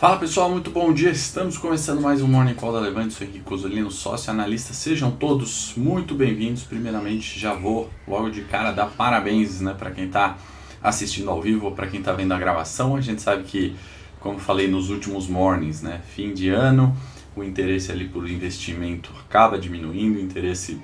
Fala 0.00 0.16
pessoal, 0.16 0.48
muito 0.48 0.70
bom 0.70 0.94
dia. 0.94 1.10
Estamos 1.10 1.58
começando 1.58 2.00
mais 2.00 2.22
um 2.22 2.26
Morning 2.26 2.54
Call 2.54 2.72
da 2.72 2.80
Levante. 2.80 3.12
Sou 3.12 3.26
Henrique 3.26 3.44
Cosolino, 3.44 3.90
sócio 3.90 4.30
analista. 4.30 4.72
Sejam 4.72 5.10
todos 5.10 5.74
muito 5.76 6.14
bem-vindos. 6.14 6.62
Primeiramente, 6.62 7.38
já 7.38 7.52
vou 7.52 7.90
logo 8.08 8.30
de 8.30 8.40
cara 8.44 8.72
dar 8.72 8.86
parabéns 8.86 9.60
né, 9.60 9.74
para 9.78 9.90
quem 9.90 10.06
está 10.06 10.38
assistindo 10.82 11.28
ao 11.28 11.42
vivo 11.42 11.72
para 11.72 11.86
quem 11.86 12.00
está 12.00 12.14
vendo 12.14 12.32
a 12.32 12.38
gravação. 12.38 12.96
A 12.96 13.02
gente 13.02 13.20
sabe 13.20 13.42
que, 13.42 13.76
como 14.20 14.38
falei 14.38 14.68
nos 14.68 14.88
últimos 14.88 15.28
mornings, 15.28 15.82
né, 15.82 16.00
fim 16.16 16.32
de 16.32 16.48
ano, 16.48 16.96
o 17.36 17.44
interesse 17.44 17.92
ali 17.92 18.08
por 18.08 18.26
investimento 18.26 19.10
acaba 19.26 19.58
diminuindo, 19.58 20.16
o 20.16 20.20
interesse 20.22 20.80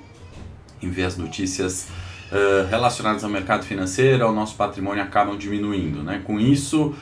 em 0.79 0.91
ver 0.91 1.05
as 1.05 1.17
notícias 1.17 1.87
uh, 2.31 2.69
relacionadas 2.69 3.23
ao 3.23 3.31
mercado 3.31 3.65
financeiro, 3.65 4.23
ao 4.23 4.31
nosso 4.31 4.55
patrimônio 4.55 5.01
acabam 5.01 5.35
diminuindo. 5.35 6.03
Né? 6.03 6.21
Com 6.23 6.39
isso 6.39 6.93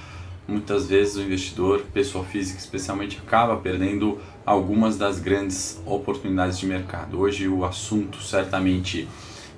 muitas 0.48 0.88
vezes 0.88 1.16
o 1.16 1.22
investidor, 1.22 1.82
pessoa 1.94 2.24
física 2.24 2.60
especialmente, 2.60 3.20
acaba 3.26 3.58
perdendo 3.58 4.20
algumas 4.46 4.98
das 4.98 5.20
grandes 5.20 5.82
oportunidades 5.86 6.60
de 6.60 6.68
mercado. 6.68 7.20
Hoje 7.20 7.48
o 7.48 7.66
assunto 7.66 8.22
certamente 8.22 9.08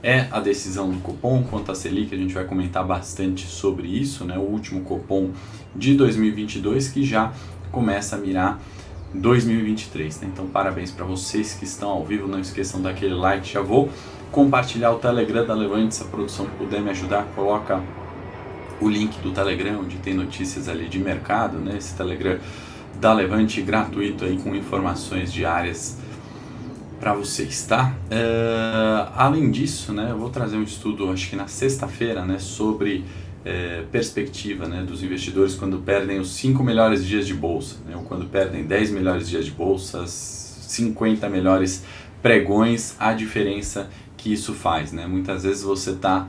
é 0.01 0.27
a 0.31 0.39
decisão 0.39 0.89
do 0.89 0.99
Copom 0.99 1.43
quanto 1.43 1.71
à 1.71 1.75
Selic, 1.75 2.13
a 2.13 2.17
gente 2.17 2.33
vai 2.33 2.45
comentar 2.45 2.85
bastante 2.85 3.45
sobre 3.47 3.87
isso, 3.87 4.23
né? 4.23 4.37
o 4.37 4.41
último 4.41 4.81
Copom 4.81 5.31
de 5.75 5.95
2022 5.95 6.89
que 6.89 7.03
já 7.03 7.33
começa 7.71 8.15
a 8.15 8.19
mirar 8.19 8.61
2023. 9.13 10.21
Né? 10.21 10.29
Então 10.31 10.47
parabéns 10.47 10.91
para 10.91 11.05
vocês 11.05 11.53
que 11.53 11.65
estão 11.65 11.89
ao 11.89 12.05
vivo, 12.05 12.27
não 12.27 12.39
esqueçam 12.39 12.81
daquele 12.81 13.15
like, 13.15 13.51
já 13.51 13.61
vou 13.61 13.89
compartilhar 14.31 14.91
o 14.91 14.99
Telegram 14.99 15.45
da 15.45 15.53
Levante, 15.53 15.95
se 15.95 16.03
a 16.03 16.05
produção 16.05 16.45
puder 16.57 16.81
me 16.81 16.89
ajudar, 16.91 17.25
coloca 17.35 17.81
o 18.79 18.89
link 18.89 19.19
do 19.21 19.31
Telegram, 19.31 19.81
onde 19.81 19.97
tem 19.97 20.13
notícias 20.13 20.67
ali 20.67 20.87
de 20.87 20.99
mercado, 20.99 21.57
né? 21.57 21.77
Esse 21.77 21.95
Telegram 21.95 22.37
da 22.99 23.13
Levante 23.13 23.61
gratuito 23.61 24.25
aí 24.25 24.37
com 24.37 24.55
informações 24.55 25.31
diárias 25.31 25.97
para 26.99 27.13
vocês, 27.13 27.63
tá? 27.65 27.95
Uh, 28.07 29.11
além 29.15 29.51
disso, 29.51 29.93
né, 29.93 30.07
eu 30.09 30.17
vou 30.17 30.29
trazer 30.29 30.57
um 30.57 30.63
estudo, 30.63 31.11
acho 31.11 31.29
que 31.29 31.35
na 31.35 31.47
sexta-feira, 31.47 32.25
né, 32.25 32.39
sobre 32.39 33.05
é, 33.45 33.83
perspectiva 33.91 34.67
né, 34.67 34.83
dos 34.83 35.03
investidores 35.03 35.55
quando 35.55 35.77
perdem 35.77 36.19
os 36.19 36.31
5 36.35 36.63
melhores 36.63 37.05
dias 37.05 37.27
de 37.27 37.33
bolsa, 37.33 37.77
né, 37.87 37.95
ou 37.95 38.01
quando 38.01 38.25
perdem 38.25 38.65
10 38.65 38.91
melhores 38.91 39.29
dias 39.29 39.45
de 39.45 39.51
bolsa, 39.51 40.05
50 40.07 41.29
melhores 41.29 41.83
pregões, 42.21 42.95
a 42.99 43.13
diferença 43.13 43.89
que 44.17 44.33
isso 44.33 44.53
faz. 44.53 44.91
Né? 44.91 45.05
Muitas 45.07 45.43
vezes 45.43 45.63
você 45.63 45.91
está 45.91 46.27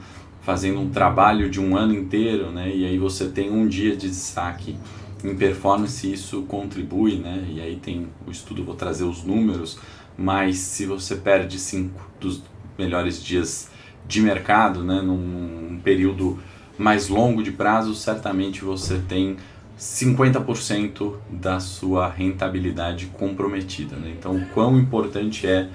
fazendo 0.48 0.80
um 0.80 0.88
trabalho 0.88 1.50
de 1.50 1.60
um 1.60 1.76
ano 1.76 1.92
inteiro, 1.92 2.50
né? 2.50 2.74
E 2.74 2.86
aí 2.86 2.96
você 2.96 3.28
tem 3.28 3.50
um 3.50 3.68
dia 3.68 3.94
de 3.94 4.08
destaque 4.08 4.78
em 5.22 5.34
performance, 5.36 6.10
isso 6.10 6.40
contribui, 6.44 7.16
né? 7.18 7.46
E 7.50 7.60
aí 7.60 7.76
tem 7.76 8.08
o 8.26 8.30
estudo, 8.30 8.64
vou 8.64 8.74
trazer 8.74 9.04
os 9.04 9.22
números, 9.22 9.78
mas 10.16 10.56
se 10.56 10.86
você 10.86 11.16
perde 11.16 11.58
cinco 11.58 12.00
dos 12.18 12.42
melhores 12.78 13.22
dias 13.22 13.70
de 14.06 14.22
mercado, 14.22 14.82
né? 14.82 15.02
Num 15.02 15.78
período 15.84 16.38
mais 16.78 17.10
longo 17.10 17.42
de 17.42 17.52
prazo, 17.52 17.94
certamente 17.94 18.64
você 18.64 19.02
tem 19.06 19.36
50% 19.78 21.16
da 21.30 21.60
sua 21.60 22.08
rentabilidade 22.08 23.04
comprometida. 23.08 23.96
Né? 23.96 24.14
Então, 24.18 24.34
o 24.34 24.46
quão 24.46 24.78
importante 24.78 25.46
é 25.46 25.68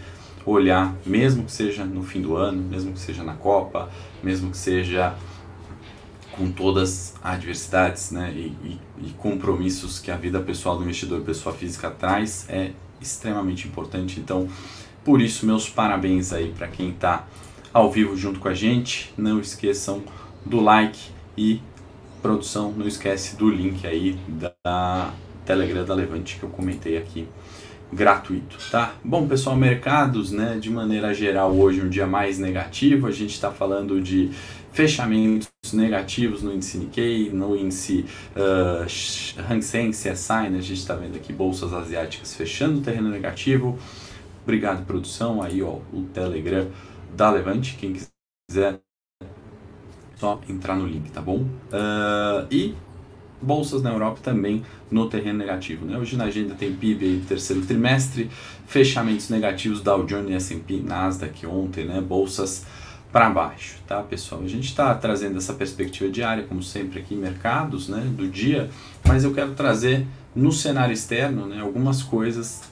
olhar, 0.45 0.95
mesmo 1.05 1.43
que 1.45 1.51
seja 1.51 1.85
no 1.85 2.03
fim 2.03 2.21
do 2.21 2.35
ano, 2.35 2.61
mesmo 2.61 2.93
que 2.93 2.99
seja 2.99 3.23
na 3.23 3.33
Copa, 3.33 3.89
mesmo 4.21 4.51
que 4.51 4.57
seja 4.57 5.15
com 6.31 6.51
todas 6.51 7.15
as 7.23 7.35
adversidades 7.35 8.11
né, 8.11 8.33
e, 8.35 8.55
e, 8.63 8.79
e 9.07 9.09
compromissos 9.17 9.99
que 9.99 10.09
a 10.09 10.15
vida 10.17 10.39
pessoal 10.39 10.77
do 10.77 10.83
investidor, 10.83 11.21
pessoa 11.21 11.53
física 11.53 11.91
traz, 11.91 12.45
é 12.49 12.71
extremamente 12.99 13.67
importante. 13.67 14.19
Então, 14.19 14.47
por 15.03 15.21
isso, 15.21 15.45
meus 15.45 15.69
parabéns 15.69 16.33
aí 16.33 16.53
para 16.57 16.67
quem 16.67 16.89
está 16.89 17.27
ao 17.73 17.91
vivo 17.91 18.15
junto 18.15 18.39
com 18.39 18.47
a 18.47 18.53
gente. 18.53 19.13
Não 19.17 19.39
esqueçam 19.39 20.03
do 20.45 20.59
like 20.59 21.11
e 21.37 21.61
produção, 22.21 22.71
não 22.71 22.87
esquece 22.87 23.35
do 23.35 23.49
link 23.49 23.85
aí 23.85 24.17
da 24.27 25.13
Telegram 25.45 25.83
da 25.83 25.93
Levante 25.93 26.37
que 26.37 26.43
eu 26.43 26.49
comentei 26.49 26.97
aqui 26.97 27.27
gratuito, 27.91 28.57
tá? 28.71 28.95
Bom, 29.03 29.27
pessoal, 29.27 29.55
mercados, 29.55 30.31
né, 30.31 30.57
de 30.59 30.69
maneira 30.69 31.13
geral, 31.13 31.53
hoje 31.53 31.81
um 31.81 31.89
dia 31.89 32.07
mais 32.07 32.39
negativo, 32.39 33.07
a 33.07 33.11
gente 33.11 33.33
está 33.33 33.51
falando 33.51 34.01
de 34.01 34.31
fechamentos 34.71 35.47
negativos 35.73 36.41
no 36.41 36.53
índice 36.53 36.77
Nikkei, 36.77 37.29
no 37.31 37.55
índice 37.55 38.05
uh, 38.35 39.51
Hang 39.51 39.61
Seng, 39.61 39.91
CSI, 39.91 40.49
né, 40.49 40.57
a 40.57 40.61
gente 40.61 40.73
está 40.73 40.95
vendo 40.95 41.15
aqui 41.15 41.31
bolsas 41.31 41.73
asiáticas 41.73 42.33
fechando 42.33 42.79
o 42.79 42.81
terreno 42.81 43.09
negativo. 43.09 43.77
Obrigado, 44.43 44.85
produção, 44.85 45.41
aí 45.41 45.61
ó, 45.61 45.77
o 45.93 46.07
Telegram 46.13 46.67
da 47.15 47.29
Levante, 47.29 47.75
quem 47.75 47.93
quiser 48.49 48.79
só 50.15 50.41
entrar 50.49 50.75
no 50.75 50.87
link, 50.87 51.11
tá 51.11 51.21
bom? 51.21 51.41
Uh, 51.41 52.47
e 52.49 52.75
bolsas 53.43 53.81
na 53.81 53.91
Europa 53.91 54.19
também 54.23 54.63
no 54.89 55.09
terreno 55.09 55.37
negativo. 55.37 55.85
Né? 55.85 55.97
Hoje 55.97 56.15
na 56.15 56.25
agenda 56.25 56.55
tem 56.55 56.73
PIB 56.73 57.17
do 57.17 57.27
terceiro 57.27 57.61
trimestre, 57.63 58.29
fechamentos 58.65 59.29
negativos 59.29 59.81
Dow 59.81 60.05
Jones, 60.05 60.31
S&P, 60.35 60.81
Nasdaq 60.81 61.45
ontem, 61.45 61.85
né? 61.85 62.01
bolsas 62.01 62.65
para 63.13 63.29
baixo, 63.29 63.75
tá 63.87 64.01
pessoal? 64.01 64.41
A 64.41 64.47
gente 64.47 64.65
está 64.65 64.93
trazendo 64.95 65.37
essa 65.37 65.53
perspectiva 65.53 66.09
diária, 66.09 66.43
como 66.43 66.63
sempre 66.63 66.99
aqui, 66.99 67.13
mercados 67.13 67.87
né, 67.87 68.01
do 68.17 68.27
dia, 68.27 68.71
mas 69.07 69.23
eu 69.23 69.31
quero 69.31 69.53
trazer 69.53 70.07
no 70.35 70.51
cenário 70.51 70.91
externo 70.91 71.45
né, 71.45 71.61
algumas 71.61 72.01
coisas 72.01 72.63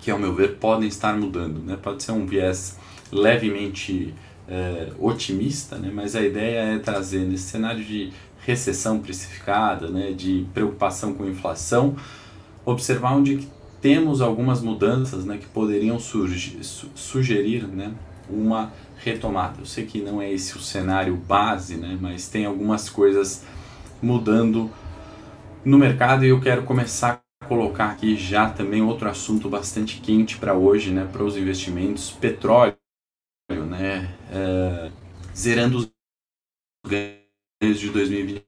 que, 0.00 0.10
ao 0.10 0.18
meu 0.18 0.34
ver, 0.34 0.56
podem 0.56 0.88
estar 0.88 1.16
mudando. 1.16 1.60
Né? 1.60 1.78
Pode 1.80 2.02
ser 2.02 2.10
um 2.10 2.26
viés 2.26 2.76
levemente 3.12 4.12
é, 4.48 4.88
otimista, 4.98 5.76
né? 5.76 5.90
mas 5.94 6.16
a 6.16 6.22
ideia 6.22 6.74
é 6.74 6.78
trazer 6.80 7.20
nesse 7.20 7.44
cenário 7.44 7.84
de 7.84 8.12
recessão 8.48 8.98
precificada, 8.98 9.90
né, 9.90 10.12
de 10.12 10.46
preocupação 10.54 11.12
com 11.12 11.26
inflação, 11.26 11.94
observar 12.64 13.14
onde 13.14 13.46
temos 13.78 14.22
algumas 14.22 14.62
mudanças 14.62 15.26
né, 15.26 15.36
que 15.36 15.46
poderiam 15.46 15.98
surgir, 15.98 16.64
sugerir 16.64 17.68
né, 17.68 17.92
uma 18.28 18.72
retomada. 18.96 19.60
Eu 19.60 19.66
sei 19.66 19.84
que 19.84 20.00
não 20.00 20.20
é 20.22 20.32
esse 20.32 20.56
o 20.56 20.60
cenário 20.60 21.14
base, 21.14 21.76
né, 21.76 21.98
mas 22.00 22.28
tem 22.28 22.46
algumas 22.46 22.88
coisas 22.88 23.44
mudando 24.00 24.70
no 25.62 25.76
mercado 25.76 26.24
e 26.24 26.30
eu 26.30 26.40
quero 26.40 26.62
começar 26.62 27.22
a 27.42 27.46
colocar 27.46 27.90
aqui 27.90 28.16
já 28.16 28.48
também 28.48 28.80
outro 28.80 29.10
assunto 29.10 29.50
bastante 29.50 30.00
quente 30.00 30.38
para 30.38 30.54
hoje, 30.54 30.90
né, 30.90 31.06
para 31.12 31.22
os 31.22 31.36
investimentos, 31.36 32.10
petróleo, 32.12 32.74
né, 33.50 34.08
é, 34.32 34.90
zerando 35.36 35.76
os 35.76 35.90
ganhos 36.86 37.27
de 37.60 37.90
2020 37.90 38.46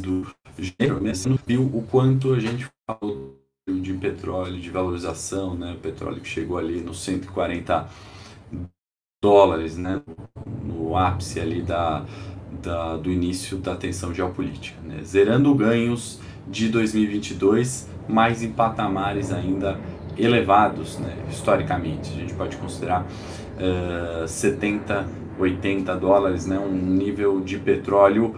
do 0.00 0.26
janeiro, 0.58 1.00
né, 1.00 1.14
você 1.14 1.30
viu 1.46 1.64
o 1.64 1.82
quanto 1.90 2.34
a 2.34 2.40
gente 2.40 2.68
falou 2.86 3.38
de 3.66 3.94
petróleo, 3.94 4.60
de 4.60 4.70
valorização, 4.70 5.54
né, 5.54 5.72
o 5.72 5.78
petróleo 5.78 6.20
que 6.20 6.28
chegou 6.28 6.58
ali 6.58 6.80
nos 6.80 7.02
140 7.02 7.88
dólares, 9.22 9.76
né, 9.78 10.02
no 10.62 10.96
ápice 10.96 11.40
ali 11.40 11.62
da, 11.62 12.04
da, 12.62 12.96
do 12.96 13.10
início 13.10 13.56
da 13.58 13.76
tensão 13.76 14.12
geopolítica, 14.12 14.80
né, 14.82 15.02
zerando 15.02 15.54
ganhos 15.54 16.20
de 16.46 16.68
2022, 16.68 17.88
mas 18.08 18.42
em 18.42 18.52
patamares 18.52 19.32
ainda 19.32 19.80
elevados, 20.18 20.98
né, 20.98 21.16
historicamente. 21.30 22.10
A 22.10 22.20
gente 22.20 22.34
pode 22.34 22.56
considerar 22.56 23.04
uh, 23.04 24.26
70 24.26 25.06
80 25.38 25.94
dólares, 25.96 26.46
né, 26.46 26.58
um 26.58 26.72
nível 26.72 27.40
de 27.40 27.58
petróleo 27.58 28.34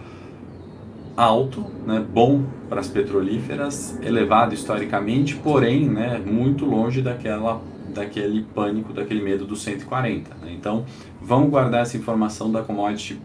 alto, 1.17 1.65
né, 1.85 2.03
bom 2.07 2.43
para 2.69 2.79
as 2.79 2.87
petrolíferas, 2.87 3.97
elevado 4.01 4.53
historicamente, 4.53 5.35
porém 5.35 5.89
né, 5.89 6.21
muito 6.25 6.65
longe 6.65 7.01
daquela, 7.01 7.61
daquele 7.93 8.43
pânico, 8.43 8.93
daquele 8.93 9.21
medo 9.21 9.45
dos 9.45 9.61
140. 9.61 10.29
Né? 10.41 10.53
Então, 10.53 10.85
vamos 11.21 11.49
guardar 11.49 11.81
essa 11.81 11.97
informação 11.97 12.51
da 12.51 12.61
commodity 12.61 13.19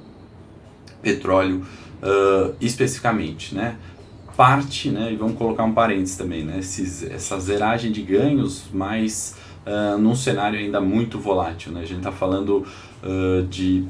petróleo 1.00 1.64
uh, 2.03 2.55
especificamente. 2.61 3.55
Né? 3.55 3.76
Parte, 4.36 4.90
né, 4.90 5.12
e 5.12 5.16
vamos 5.16 5.38
colocar 5.38 5.64
um 5.64 5.72
parênteses 5.72 6.16
também, 6.16 6.44
né, 6.44 6.58
esses, 6.58 7.02
essa 7.02 7.40
zeragem 7.40 7.90
de 7.90 8.02
ganhos, 8.02 8.64
mas 8.72 9.34
uh, 9.66 9.96
num 9.98 10.14
cenário 10.14 10.58
ainda 10.58 10.80
muito 10.80 11.18
volátil. 11.18 11.72
Né? 11.72 11.80
A 11.80 11.86
gente 11.86 11.98
está 11.98 12.12
falando 12.12 12.66
uh, 13.02 13.46
de 13.46 13.84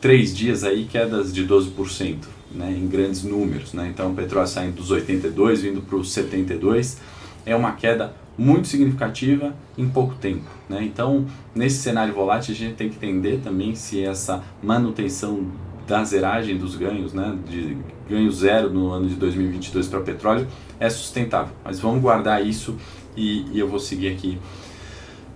três 0.00 0.36
dias 0.36 0.64
aí 0.64 0.86
quedas 0.86 1.32
de 1.32 1.46
12%, 1.46 2.16
né, 2.50 2.74
em 2.76 2.86
grandes 2.86 3.22
números. 3.22 3.72
Né? 3.72 3.88
Então 3.92 4.10
o 4.10 4.14
petróleo 4.14 4.48
saindo 4.48 4.74
dos 4.74 4.90
82, 4.90 5.62
vindo 5.62 5.80
para 5.80 5.96
os 5.96 6.12
72, 6.12 7.00
é 7.44 7.54
uma 7.54 7.72
queda 7.72 8.12
muito 8.36 8.68
significativa 8.68 9.54
em 9.78 9.88
pouco 9.88 10.14
tempo. 10.16 10.44
Né? 10.68 10.82
Então, 10.82 11.26
nesse 11.54 11.78
cenário 11.78 12.12
volátil, 12.12 12.52
a 12.54 12.56
gente 12.56 12.74
tem 12.74 12.88
que 12.88 12.96
entender 12.96 13.40
também 13.42 13.74
se 13.74 14.02
essa 14.04 14.42
manutenção 14.62 15.46
da 15.86 16.02
zeragem 16.04 16.56
dos 16.58 16.76
ganhos, 16.76 17.12
né, 17.12 17.38
de 17.48 17.76
ganho 18.08 18.30
zero 18.30 18.70
no 18.70 18.90
ano 18.90 19.08
de 19.08 19.14
2022 19.14 19.86
para 19.88 20.00
petróleo, 20.00 20.46
é 20.80 20.90
sustentável. 20.90 21.54
Mas 21.64 21.78
vamos 21.78 22.00
guardar 22.00 22.44
isso 22.44 22.76
e, 23.16 23.46
e 23.52 23.58
eu 23.58 23.68
vou 23.68 23.78
seguir 23.78 24.12
aqui 24.12 24.38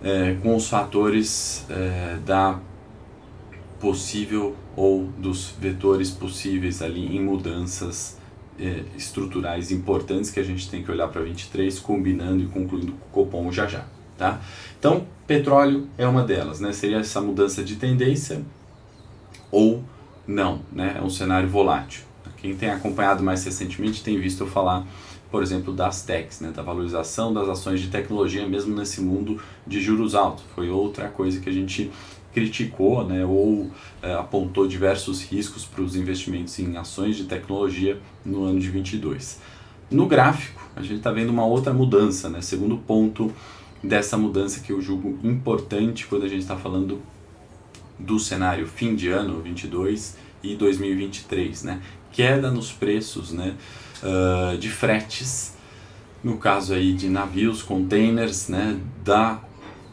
é, 0.02 0.36
com 0.42 0.56
os 0.56 0.68
fatores 0.68 1.66
é, 1.70 2.18
da 2.24 2.58
possível 3.78 4.54
ou 4.76 5.06
dos 5.18 5.54
vetores 5.58 6.10
possíveis 6.10 6.82
ali 6.82 7.16
em 7.16 7.20
mudanças 7.20 8.18
é, 8.58 8.82
estruturais 8.96 9.70
importantes 9.70 10.30
que 10.30 10.38
a 10.38 10.42
gente 10.42 10.68
tem 10.68 10.82
que 10.82 10.90
olhar 10.90 11.08
para 11.08 11.22
23, 11.22 11.78
combinando 11.78 12.42
e 12.42 12.46
concluindo 12.46 12.92
com 12.92 13.22
o 13.22 13.24
Copom 13.24 13.50
já 13.50 13.66
já. 13.66 13.86
Tá? 14.18 14.38
Então, 14.78 15.06
petróleo 15.26 15.88
é 15.96 16.06
uma 16.06 16.22
delas, 16.22 16.60
né? 16.60 16.72
seria 16.72 16.98
essa 16.98 17.22
mudança 17.22 17.64
de 17.64 17.76
tendência 17.76 18.42
ou 19.50 19.82
não, 20.30 20.60
né? 20.72 20.96
é 20.98 21.02
um 21.02 21.10
cenário 21.10 21.48
volátil. 21.48 22.04
Quem 22.36 22.54
tem 22.56 22.70
acompanhado 22.70 23.22
mais 23.22 23.44
recentemente 23.44 24.02
tem 24.02 24.18
visto 24.18 24.44
eu 24.44 24.46
falar, 24.46 24.86
por 25.30 25.42
exemplo, 25.42 25.74
das 25.74 26.02
techs, 26.02 26.40
né? 26.40 26.50
da 26.50 26.62
valorização 26.62 27.34
das 27.34 27.48
ações 27.48 27.80
de 27.80 27.88
tecnologia, 27.88 28.46
mesmo 28.46 28.74
nesse 28.74 29.00
mundo 29.00 29.40
de 29.66 29.80
juros 29.80 30.14
altos. 30.14 30.44
Foi 30.54 30.70
outra 30.70 31.08
coisa 31.08 31.40
que 31.40 31.48
a 31.50 31.52
gente 31.52 31.90
criticou 32.32 33.04
né, 33.04 33.26
ou 33.26 33.70
é, 34.00 34.14
apontou 34.14 34.66
diversos 34.66 35.20
riscos 35.20 35.64
para 35.64 35.82
os 35.82 35.96
investimentos 35.96 36.56
em 36.60 36.76
ações 36.76 37.16
de 37.16 37.24
tecnologia 37.24 37.98
no 38.24 38.44
ano 38.44 38.60
de 38.60 38.70
22. 38.70 39.40
No 39.90 40.06
gráfico, 40.06 40.60
a 40.76 40.80
gente 40.80 40.98
está 40.98 41.10
vendo 41.10 41.30
uma 41.30 41.44
outra 41.44 41.72
mudança, 41.72 42.28
né, 42.28 42.40
segundo 42.40 42.76
ponto 42.78 43.32
dessa 43.82 44.16
mudança 44.16 44.60
que 44.60 44.70
eu 44.70 44.80
julgo 44.80 45.18
importante 45.26 46.06
quando 46.06 46.24
a 46.24 46.28
gente 46.28 46.42
está 46.42 46.56
falando 46.56 47.02
do 48.00 48.18
cenário 48.18 48.66
fim 48.66 48.94
de 48.94 49.08
ano 49.08 49.40
22 49.40 50.16
e 50.42 50.54
2023, 50.54 51.62
né? 51.64 51.82
Queda 52.12 52.50
nos 52.50 52.72
preços, 52.72 53.32
né? 53.32 53.54
Uh, 54.02 54.56
de 54.56 54.70
fretes, 54.70 55.54
no 56.24 56.38
caso 56.38 56.74
aí 56.74 56.92
de 56.92 57.08
navios, 57.08 57.62
containers, 57.62 58.48
né? 58.48 58.80
Da 59.04 59.40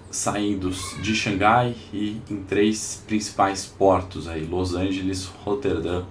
saindo 0.09 0.71
de 1.01 1.13
Xangai 1.13 1.75
e 1.93 2.21
em 2.29 2.37
três 2.37 3.03
principais 3.05 3.65
portos 3.65 4.27
aí, 4.27 4.45
Los 4.45 4.73
Angeles, 4.73 5.25
Rotterdam 5.25 6.05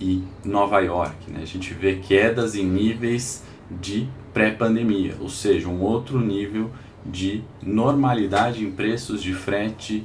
e 0.00 0.22
Nova 0.44 0.80
York. 0.80 1.30
Né? 1.30 1.40
A 1.42 1.46
gente 1.46 1.72
vê 1.72 1.96
quedas 1.96 2.54
em 2.54 2.64
níveis 2.64 3.44
de 3.70 4.08
pré-pandemia, 4.34 5.16
ou 5.20 5.28
seja, 5.28 5.68
um 5.68 5.80
outro 5.80 6.18
nível 6.20 6.70
de 7.06 7.42
normalidade 7.62 8.64
em 8.64 8.70
preços 8.70 9.22
de 9.22 9.32
frete 9.32 10.04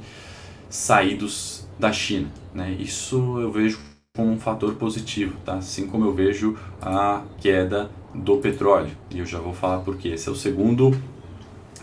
saídos 0.68 1.66
da 1.78 1.92
China. 1.92 2.28
Né? 2.54 2.76
Isso 2.78 3.38
eu 3.40 3.50
vejo 3.50 3.78
como 4.14 4.32
um 4.32 4.38
fator 4.38 4.74
positivo, 4.74 5.36
tá? 5.44 5.54
assim 5.54 5.86
como 5.86 6.06
eu 6.06 6.14
vejo 6.14 6.56
a 6.80 7.22
queda 7.38 7.90
do 8.14 8.38
petróleo. 8.38 8.90
E 9.10 9.18
eu 9.18 9.26
já 9.26 9.38
vou 9.38 9.52
falar 9.52 9.80
porque 9.80 10.08
esse 10.08 10.28
é 10.28 10.32
o 10.32 10.36
segundo 10.36 10.98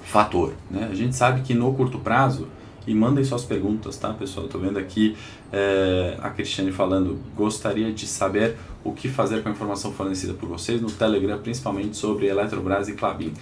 fator. 0.03 0.53
Né? 0.69 0.89
A 0.91 0.95
gente 0.95 1.15
sabe 1.15 1.41
que 1.41 1.53
no 1.53 1.73
curto 1.73 1.99
prazo, 1.99 2.47
e 2.85 2.93
mandem 2.93 3.23
suas 3.23 3.43
perguntas, 3.43 3.97
tá 3.97 4.13
pessoal? 4.13 4.45
Estou 4.45 4.59
vendo 4.59 4.77
aqui 4.77 5.15
é, 5.51 6.17
a 6.21 6.29
Cristiane 6.29 6.71
falando, 6.71 7.19
gostaria 7.35 7.91
de 7.91 8.05
saber 8.05 8.57
o 8.83 8.91
que 8.91 9.07
fazer 9.07 9.41
com 9.41 9.49
a 9.49 9.51
informação 9.51 9.91
fornecida 9.93 10.33
por 10.33 10.49
vocês 10.49 10.81
no 10.81 10.91
Telegram, 10.91 11.39
principalmente 11.39 11.95
sobre 11.95 12.27
Eletrobras 12.27 12.89
e 12.89 12.93
Clabin. 12.93 13.33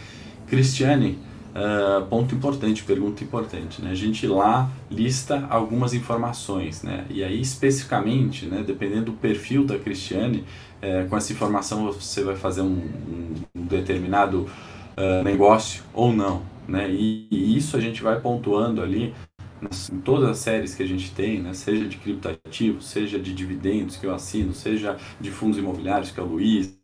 Cristiane, 0.48 1.18
uh, 1.56 2.06
ponto 2.08 2.34
importante, 2.34 2.84
pergunta 2.84 3.24
importante, 3.24 3.82
né? 3.82 3.92
A 3.92 3.96
gente 3.96 4.26
lá 4.28 4.70
lista 4.90 5.46
algumas 5.50 5.94
informações, 5.94 6.84
né? 6.84 7.06
E 7.10 7.24
aí 7.24 7.40
especificamente, 7.40 8.46
né, 8.46 8.64
dependendo 8.66 9.06
do 9.06 9.14
perfil 9.14 9.64
da 9.66 9.78
Cristiane, 9.78 10.46
é, 10.82 11.04
com 11.04 11.16
essa 11.16 11.32
informação 11.32 11.86
você 11.86 12.24
vai 12.24 12.36
fazer 12.36 12.62
um, 12.62 12.74
um, 12.74 13.34
um 13.56 13.66
determinado 13.66 14.50
uh, 14.98 15.24
negócio 15.24 15.84
ou 15.94 16.12
não, 16.12 16.42
né? 16.68 16.90
E, 16.90 17.28
e, 17.30 17.58
isso 17.58 17.78
a 17.78 17.80
gente 17.80 18.02
vai 18.02 18.20
pontuando 18.20 18.82
ali 18.82 19.14
nas, 19.62 19.90
em 19.90 20.00
todas 20.00 20.30
as 20.30 20.38
séries 20.40 20.74
que 20.74 20.82
a 20.82 20.88
gente 20.88 21.12
tem, 21.12 21.40
né? 21.40 21.54
seja 21.54 21.86
de 21.88 21.98
criptativos, 21.98 22.88
seja 22.88 23.20
de 23.20 23.34
dividendos 23.34 23.96
que 23.96 24.06
eu 24.08 24.14
assino, 24.14 24.54
seja 24.54 24.98
de 25.20 25.30
fundos 25.30 25.60
imobiliários 25.60 26.10
que 26.10 26.20
é 26.20 26.24
o 26.24 26.26
Luiz, 26.26 26.76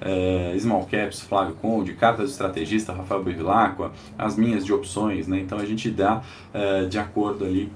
é, 0.00 0.54
Small 0.58 0.86
Caps, 0.86 1.20
Flávio 1.20 1.54
Conde, 1.56 1.94
Cartas 1.94 2.26
de 2.26 2.32
Estrategista, 2.32 2.92
Rafael 2.92 3.22
Bevilacqua, 3.22 3.92
as 4.18 4.36
minhas 4.36 4.64
de 4.64 4.72
opções, 4.72 5.26
né? 5.26 5.40
Então 5.40 5.58
a 5.58 5.64
gente 5.64 5.90
dá 5.90 6.22
é, 6.52 6.84
de 6.84 6.98
acordo 6.98 7.44
ali 7.44 7.70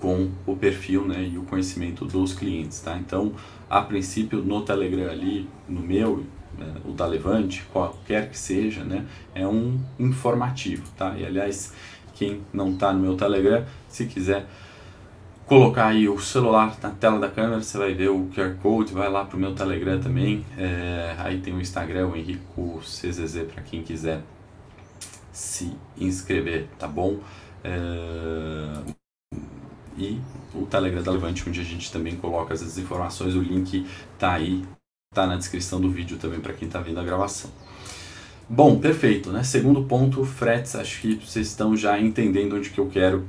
com 0.00 0.30
o 0.46 0.56
perfil 0.56 1.06
né, 1.06 1.30
e 1.30 1.36
o 1.36 1.42
conhecimento 1.42 2.06
dos 2.06 2.32
clientes, 2.32 2.80
tá? 2.80 2.96
Então, 2.96 3.32
a 3.68 3.82
princípio, 3.82 4.42
no 4.42 4.62
Telegram 4.62 5.10
ali, 5.10 5.48
no 5.68 5.80
meu 5.80 6.24
né, 6.58 6.74
o 6.84 6.92
da 6.92 7.06
Levante, 7.06 7.64
qualquer 7.70 8.30
que 8.30 8.38
seja, 8.38 8.82
né, 8.82 9.06
é 9.34 9.46
um 9.46 9.78
informativo, 9.98 10.84
tá? 10.96 11.14
E 11.18 11.24
aliás, 11.24 11.72
quem 12.14 12.40
não 12.52 12.70
está 12.70 12.92
no 12.92 13.00
meu 13.00 13.14
Telegram, 13.16 13.64
se 13.88 14.06
quiser 14.06 14.46
colocar 15.50 15.88
aí 15.88 16.08
o 16.08 16.16
celular 16.20 16.78
na 16.80 16.90
tela 16.90 17.18
da 17.18 17.28
câmera, 17.28 17.60
você 17.60 17.76
vai 17.76 17.92
ver 17.92 18.08
o 18.08 18.28
QR 18.32 18.54
Code, 18.62 18.94
vai 18.94 19.10
lá 19.10 19.24
pro 19.24 19.36
meu 19.36 19.52
Telegram 19.52 19.98
também, 20.00 20.46
é, 20.56 21.16
aí 21.18 21.40
tem 21.40 21.52
o 21.52 21.60
Instagram, 21.60 22.06
o 22.06 22.16
Henrico 22.16 22.80
CZZ, 22.84 23.48
para 23.52 23.60
quem 23.64 23.82
quiser 23.82 24.22
se 25.32 25.76
inscrever, 25.98 26.68
tá 26.78 26.86
bom? 26.86 27.18
É, 27.64 28.94
e 29.98 30.20
o 30.54 30.66
Telegram 30.66 31.02
da 31.02 31.10
Levante, 31.10 31.42
onde 31.48 31.60
a 31.60 31.64
gente 31.64 31.90
também 31.90 32.14
coloca 32.14 32.54
as 32.54 32.78
informações, 32.78 33.34
o 33.34 33.40
link 33.40 33.84
tá 34.20 34.34
aí 34.34 34.64
tá 35.12 35.26
na 35.26 35.34
descrição 35.34 35.80
do 35.80 35.90
vídeo 35.90 36.16
também 36.16 36.38
para 36.38 36.52
quem 36.52 36.68
está 36.68 36.78
vendo 36.78 37.00
a 37.00 37.02
gravação. 37.02 37.50
Bom, 38.48 38.78
perfeito, 38.78 39.32
né? 39.32 39.42
Segundo 39.42 39.82
ponto, 39.82 40.24
fretes, 40.24 40.76
acho 40.76 41.00
que 41.00 41.16
vocês 41.16 41.48
estão 41.48 41.76
já 41.76 42.00
entendendo 42.00 42.54
onde 42.54 42.70
que 42.70 42.78
eu 42.78 42.88
quero 42.88 43.26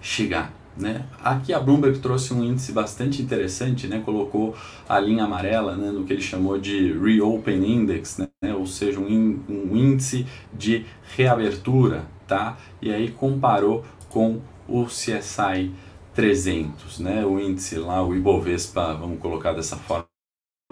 chegar, 0.00 0.50
né? 0.76 1.06
Aqui 1.22 1.52
a 1.52 1.60
Bloomberg 1.60 1.98
trouxe 1.98 2.34
um 2.34 2.44
índice 2.44 2.72
bastante 2.72 3.22
interessante, 3.22 3.86
né? 3.86 4.02
Colocou 4.04 4.54
a 4.88 4.98
linha 4.98 5.24
amarela, 5.24 5.76
né, 5.76 5.90
no 5.90 6.04
que 6.04 6.12
ele 6.12 6.22
chamou 6.22 6.58
de 6.58 6.92
Reopen 6.92 7.64
Index, 7.64 8.18
né? 8.18 8.54
Ou 8.54 8.66
seja, 8.66 9.00
um, 9.00 9.40
um 9.48 9.76
índice 9.76 10.26
de 10.52 10.84
reabertura, 11.16 12.04
tá? 12.26 12.56
E 12.80 12.92
aí 12.92 13.10
comparou 13.10 13.84
com 14.08 14.40
o 14.68 14.84
CSI 14.86 15.72
300, 16.14 17.00
né? 17.00 17.24
O 17.24 17.38
índice 17.40 17.76
lá, 17.76 18.02
o 18.04 18.14
Ibovespa, 18.14 18.94
vamos 18.94 19.18
colocar 19.18 19.52
dessa 19.52 19.76
forma 19.76 20.06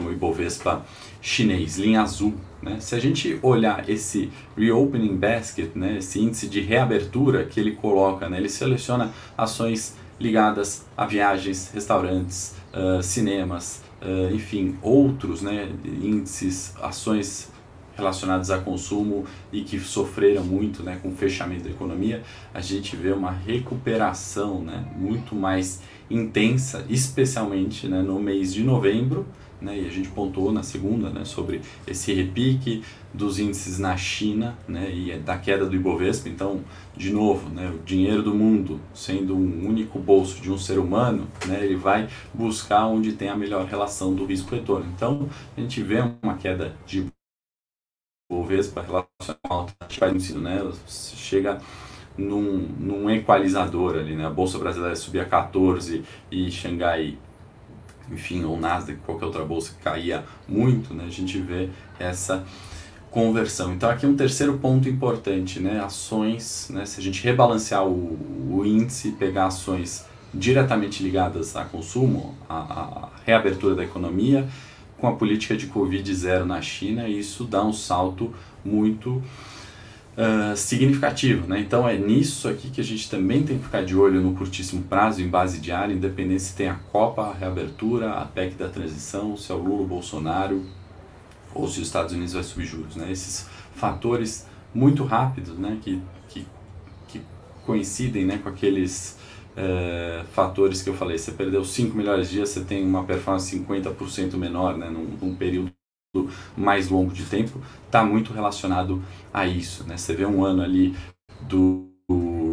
o 0.00 0.10
Ibovespa 0.10 0.84
chinês, 1.24 1.78
linha 1.78 2.02
azul. 2.02 2.34
Né? 2.62 2.76
Se 2.80 2.94
a 2.94 2.98
gente 2.98 3.38
olhar 3.42 3.88
esse 3.88 4.30
Reopening 4.56 5.16
Basket, 5.16 5.70
né, 5.74 5.96
esse 5.96 6.20
índice 6.20 6.46
de 6.46 6.60
reabertura 6.60 7.44
que 7.44 7.58
ele 7.58 7.72
coloca, 7.72 8.28
né, 8.28 8.36
ele 8.36 8.50
seleciona 8.50 9.10
ações 9.36 9.96
ligadas 10.20 10.84
a 10.94 11.06
viagens, 11.06 11.70
restaurantes, 11.72 12.54
uh, 12.72 13.02
cinemas, 13.02 13.82
uh, 14.02 14.34
enfim, 14.34 14.76
outros 14.82 15.40
né, 15.40 15.68
índices, 15.84 16.74
ações 16.80 17.50
relacionadas 17.96 18.50
a 18.50 18.58
consumo 18.58 19.24
e 19.52 19.62
que 19.62 19.78
sofreram 19.78 20.44
muito 20.44 20.82
né, 20.82 20.98
com 21.00 21.08
o 21.08 21.14
fechamento 21.14 21.64
da 21.64 21.70
economia, 21.70 22.22
a 22.52 22.60
gente 22.60 22.96
vê 22.96 23.12
uma 23.12 23.30
recuperação 23.30 24.60
né, 24.60 24.84
muito 24.96 25.34
mais 25.34 25.80
intensa, 26.10 26.84
especialmente 26.88 27.88
né, 27.88 28.02
no 28.02 28.18
mês 28.20 28.52
de 28.52 28.62
novembro, 28.62 29.26
né, 29.64 29.80
e 29.80 29.86
a 29.86 29.90
gente 29.90 30.08
pontuou 30.10 30.52
na 30.52 30.62
segunda 30.62 31.08
né, 31.08 31.24
sobre 31.24 31.62
esse 31.86 32.12
repique 32.12 32.84
dos 33.12 33.38
índices 33.38 33.78
na 33.78 33.96
China 33.96 34.56
né, 34.68 34.92
e 34.92 35.18
da 35.18 35.38
queda 35.38 35.64
do 35.64 35.74
Ibovespa. 35.74 36.28
Então, 36.28 36.60
de 36.96 37.10
novo, 37.12 37.48
né, 37.48 37.70
o 37.70 37.78
dinheiro 37.82 38.22
do 38.22 38.34
mundo 38.34 38.80
sendo 38.92 39.34
um 39.34 39.66
único 39.66 39.98
bolso 39.98 40.40
de 40.42 40.50
um 40.50 40.58
ser 40.58 40.78
humano, 40.78 41.26
né, 41.46 41.64
ele 41.64 41.76
vai 41.76 42.08
buscar 42.32 42.86
onde 42.86 43.12
tem 43.12 43.28
a 43.28 43.36
melhor 43.36 43.64
relação 43.66 44.14
do 44.14 44.26
risco-retorno. 44.26 44.86
Então, 44.94 45.28
a 45.56 45.60
gente 45.60 45.82
vê 45.82 46.04
uma 46.22 46.36
queda 46.36 46.76
de 46.86 47.06
Ibovespa 48.30 48.82
relacionada 48.82 49.72
ao 50.00 50.14
ensino, 50.14 50.40
né, 50.40 50.60
chega 50.86 51.60
num, 52.16 52.68
num 52.78 53.10
equalizador 53.10 53.96
ali, 53.96 54.14
né, 54.14 54.26
a 54.26 54.30
Bolsa 54.30 54.58
Brasileira 54.58 54.94
subia 54.96 55.24
14 55.24 56.04
e 56.30 56.50
Xangai 56.50 57.18
enfim, 58.10 58.44
ou 58.44 58.58
Nasdaq, 58.58 58.98
qualquer 59.04 59.26
outra 59.26 59.44
bolsa 59.44 59.72
que 59.72 59.82
caía 59.82 60.24
muito, 60.48 60.92
né, 60.94 61.04
a 61.06 61.10
gente 61.10 61.38
vê 61.38 61.68
essa 61.98 62.44
conversão. 63.10 63.72
Então 63.72 63.88
aqui 63.88 64.06
um 64.06 64.16
terceiro 64.16 64.58
ponto 64.58 64.88
importante, 64.88 65.60
né, 65.60 65.80
ações, 65.80 66.68
né, 66.70 66.84
se 66.84 67.00
a 67.00 67.02
gente 67.02 67.22
rebalancear 67.22 67.86
o, 67.86 68.18
o 68.50 68.64
índice, 68.64 69.12
pegar 69.12 69.46
ações 69.46 70.04
diretamente 70.32 71.02
ligadas 71.02 71.54
a 71.54 71.64
consumo, 71.64 72.34
a, 72.48 72.56
a 72.56 73.08
reabertura 73.24 73.74
da 73.74 73.84
economia, 73.84 74.48
com 74.98 75.06
a 75.06 75.12
política 75.12 75.56
de 75.56 75.66
Covid 75.66 76.14
zero 76.14 76.44
na 76.44 76.60
China, 76.60 77.08
isso 77.08 77.44
dá 77.44 77.64
um 77.64 77.72
salto 77.72 78.34
muito 78.64 79.22
uh, 80.16 80.56
significativo. 80.56 81.46
Né? 81.46 81.60
Então 81.60 81.88
é 81.88 81.96
nisso 81.96 82.48
aqui 82.48 82.70
que 82.70 82.80
a 82.80 82.84
gente 82.84 83.08
também 83.10 83.42
tem 83.42 83.58
que 83.58 83.64
ficar 83.64 83.84
de 83.84 83.96
olho 83.96 84.20
no 84.20 84.34
curtíssimo 84.34 84.82
prazo, 84.82 85.22
em 85.22 85.28
base 85.28 85.60
diária, 85.60 85.92
independente 85.92 86.42
se 86.42 86.54
tem 86.54 86.68
a 86.68 86.74
Copa, 86.74 87.22
a 87.22 87.34
reabertura, 87.34 88.12
a 88.12 88.24
PEC 88.24 88.54
da 88.54 88.68
transição, 88.68 89.36
se 89.36 89.50
é 89.50 89.54
o 89.54 89.58
Lula, 89.58 89.82
o 89.82 89.86
Bolsonaro 89.86 90.64
ou 91.54 91.68
se 91.68 91.80
os 91.80 91.86
Estados 91.86 92.12
Unidos 92.12 92.32
vai 92.32 92.42
subir 92.42 92.64
juros. 92.64 92.96
Né? 92.96 93.10
Esses 93.10 93.48
fatores 93.74 94.46
muito 94.74 95.04
rápidos 95.04 95.56
né? 95.56 95.78
que, 95.80 96.02
que, 96.28 96.46
que 97.08 97.20
coincidem 97.64 98.24
né? 98.24 98.38
com 98.38 98.48
aqueles 98.48 99.16
é, 99.56 100.24
fatores 100.32 100.82
que 100.82 100.90
eu 100.90 100.94
falei. 100.94 101.18
Você 101.18 101.32
perdeu 101.32 101.64
5 101.64 101.96
melhores 101.96 102.28
dias, 102.28 102.50
você 102.50 102.60
tem 102.60 102.84
uma 102.84 103.04
performance 103.04 103.56
50% 103.56 104.34
menor 104.36 104.76
né, 104.76 104.90
num, 104.90 105.16
num, 105.20 105.34
período 105.34 105.72
mais 106.56 106.88
longo 106.88 107.12
de 107.12 107.24
tempo, 107.24 107.60
está 107.86 108.04
muito 108.04 108.32
relacionado 108.32 109.02
a 109.32 109.46
isso. 109.46 109.84
Né? 109.84 109.96
Você 109.96 110.14
vê 110.14 110.24
um 110.24 110.44
ano 110.44 110.62
ali 110.62 110.94
do 111.42 111.88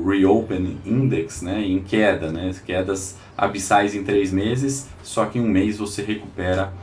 Reopen 0.06 0.80
Index 0.86 1.42
né, 1.42 1.62
em 1.62 1.82
queda, 1.82 2.32
né, 2.32 2.52
quedas 2.66 3.18
abissais 3.38 3.94
em 3.94 4.04
três 4.04 4.32
meses, 4.32 4.88
só 5.04 5.26
que 5.26 5.38
em 5.38 5.42
um 5.42 5.48
mês 5.48 5.78
você 5.78 6.02
recupera 6.02 6.74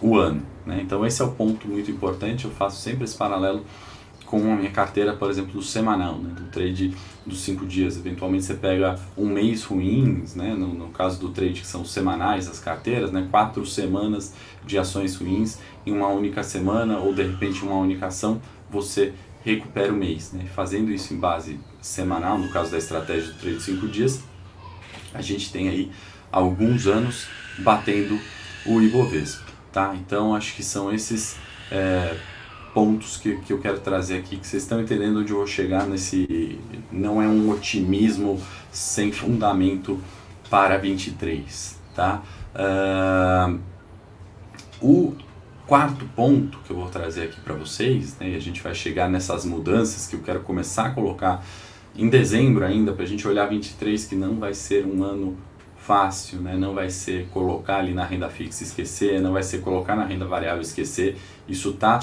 o 0.00 0.16
ano. 0.16 0.42
Né? 0.66 0.80
Então 0.82 1.04
esse 1.04 1.20
é 1.20 1.24
o 1.24 1.32
ponto 1.32 1.68
muito 1.68 1.90
importante, 1.90 2.44
eu 2.44 2.50
faço 2.50 2.80
sempre 2.80 3.04
esse 3.04 3.16
paralelo 3.16 3.64
com 4.40 4.52
a 4.52 4.56
minha 4.56 4.70
carteira, 4.70 5.14
por 5.14 5.30
exemplo, 5.30 5.52
do 5.52 5.62
semanal, 5.62 6.18
né, 6.18 6.34
do 6.34 6.44
trade 6.44 6.94
dos 7.24 7.40
cinco 7.40 7.66
dias. 7.66 7.96
Eventualmente 7.96 8.44
você 8.44 8.54
pega 8.54 8.98
um 9.16 9.26
mês 9.26 9.64
ruins, 9.64 10.34
né, 10.34 10.54
no, 10.54 10.68
no 10.68 10.88
caso 10.88 11.20
do 11.20 11.30
trade 11.30 11.60
que 11.60 11.66
são 11.66 11.84
semanais 11.84 12.48
as 12.48 12.58
carteiras, 12.58 13.10
né, 13.12 13.26
quatro 13.30 13.64
semanas 13.64 14.34
de 14.64 14.78
ações 14.78 15.16
ruins 15.16 15.58
em 15.86 15.92
uma 15.92 16.08
única 16.08 16.42
semana 16.42 16.98
ou 16.98 17.14
de 17.14 17.22
repente 17.22 17.62
uma 17.62 17.76
única 17.76 18.06
ação, 18.06 18.40
você 18.70 19.12
recupera 19.44 19.92
o 19.92 19.96
mês. 19.96 20.32
Né? 20.32 20.46
Fazendo 20.54 20.90
isso 20.90 21.14
em 21.14 21.18
base 21.18 21.60
semanal, 21.80 22.38
no 22.38 22.48
caso 22.48 22.70
da 22.70 22.78
estratégia 22.78 23.32
do 23.32 23.38
trade 23.38 23.56
de 23.56 23.62
cinco 23.62 23.86
dias, 23.86 24.22
a 25.12 25.20
gente 25.20 25.52
tem 25.52 25.68
aí 25.68 25.92
alguns 26.32 26.86
anos 26.86 27.26
batendo 27.58 28.18
o 28.66 28.80
Ibovespa. 28.80 29.44
Tá? 29.70 29.94
Então 29.94 30.34
acho 30.34 30.54
que 30.54 30.62
são 30.62 30.92
esses 30.92 31.36
é, 31.70 32.16
pontos 32.74 33.16
que, 33.16 33.36
que 33.36 33.52
eu 33.52 33.58
quero 33.60 33.78
trazer 33.78 34.18
aqui, 34.18 34.36
que 34.36 34.46
vocês 34.46 34.64
estão 34.64 34.80
entendendo 34.80 35.20
onde 35.20 35.32
eu 35.32 35.38
vou 35.38 35.46
chegar 35.46 35.86
nesse. 35.86 36.58
Não 36.90 37.22
é 37.22 37.28
um 37.28 37.48
otimismo 37.50 38.42
sem 38.72 39.12
fundamento 39.12 40.00
para 40.50 40.76
23. 40.76 41.78
Tá? 41.94 42.22
Uh, 42.54 43.60
o 44.82 45.14
quarto 45.66 46.04
ponto 46.16 46.58
que 46.66 46.72
eu 46.72 46.76
vou 46.76 46.90
trazer 46.90 47.24
aqui 47.24 47.40
para 47.40 47.54
vocês, 47.54 48.18
né, 48.18 48.30
e 48.30 48.34
a 48.34 48.40
gente 48.40 48.60
vai 48.60 48.74
chegar 48.74 49.08
nessas 49.08 49.44
mudanças 49.44 50.08
que 50.08 50.16
eu 50.16 50.20
quero 50.20 50.40
começar 50.40 50.86
a 50.86 50.90
colocar 50.90 51.44
em 51.96 52.08
dezembro 52.08 52.64
ainda, 52.64 52.92
para 52.92 53.04
a 53.04 53.06
gente 53.06 53.26
olhar 53.26 53.46
23, 53.46 54.04
que 54.04 54.16
não 54.16 54.34
vai 54.40 54.52
ser 54.52 54.84
um 54.84 55.04
ano 55.04 55.38
fácil, 55.76 56.40
né? 56.40 56.56
não 56.56 56.74
vai 56.74 56.90
ser 56.90 57.28
colocar 57.28 57.76
ali 57.76 57.94
na 57.94 58.04
renda 58.04 58.28
fixa 58.28 58.64
e 58.64 58.66
esquecer, 58.66 59.20
não 59.20 59.32
vai 59.32 59.42
ser 59.42 59.60
colocar 59.60 59.94
na 59.94 60.04
renda 60.04 60.24
variável 60.26 60.60
e 60.60 60.64
esquecer. 60.64 61.16
Isso 61.46 61.70
está 61.70 62.00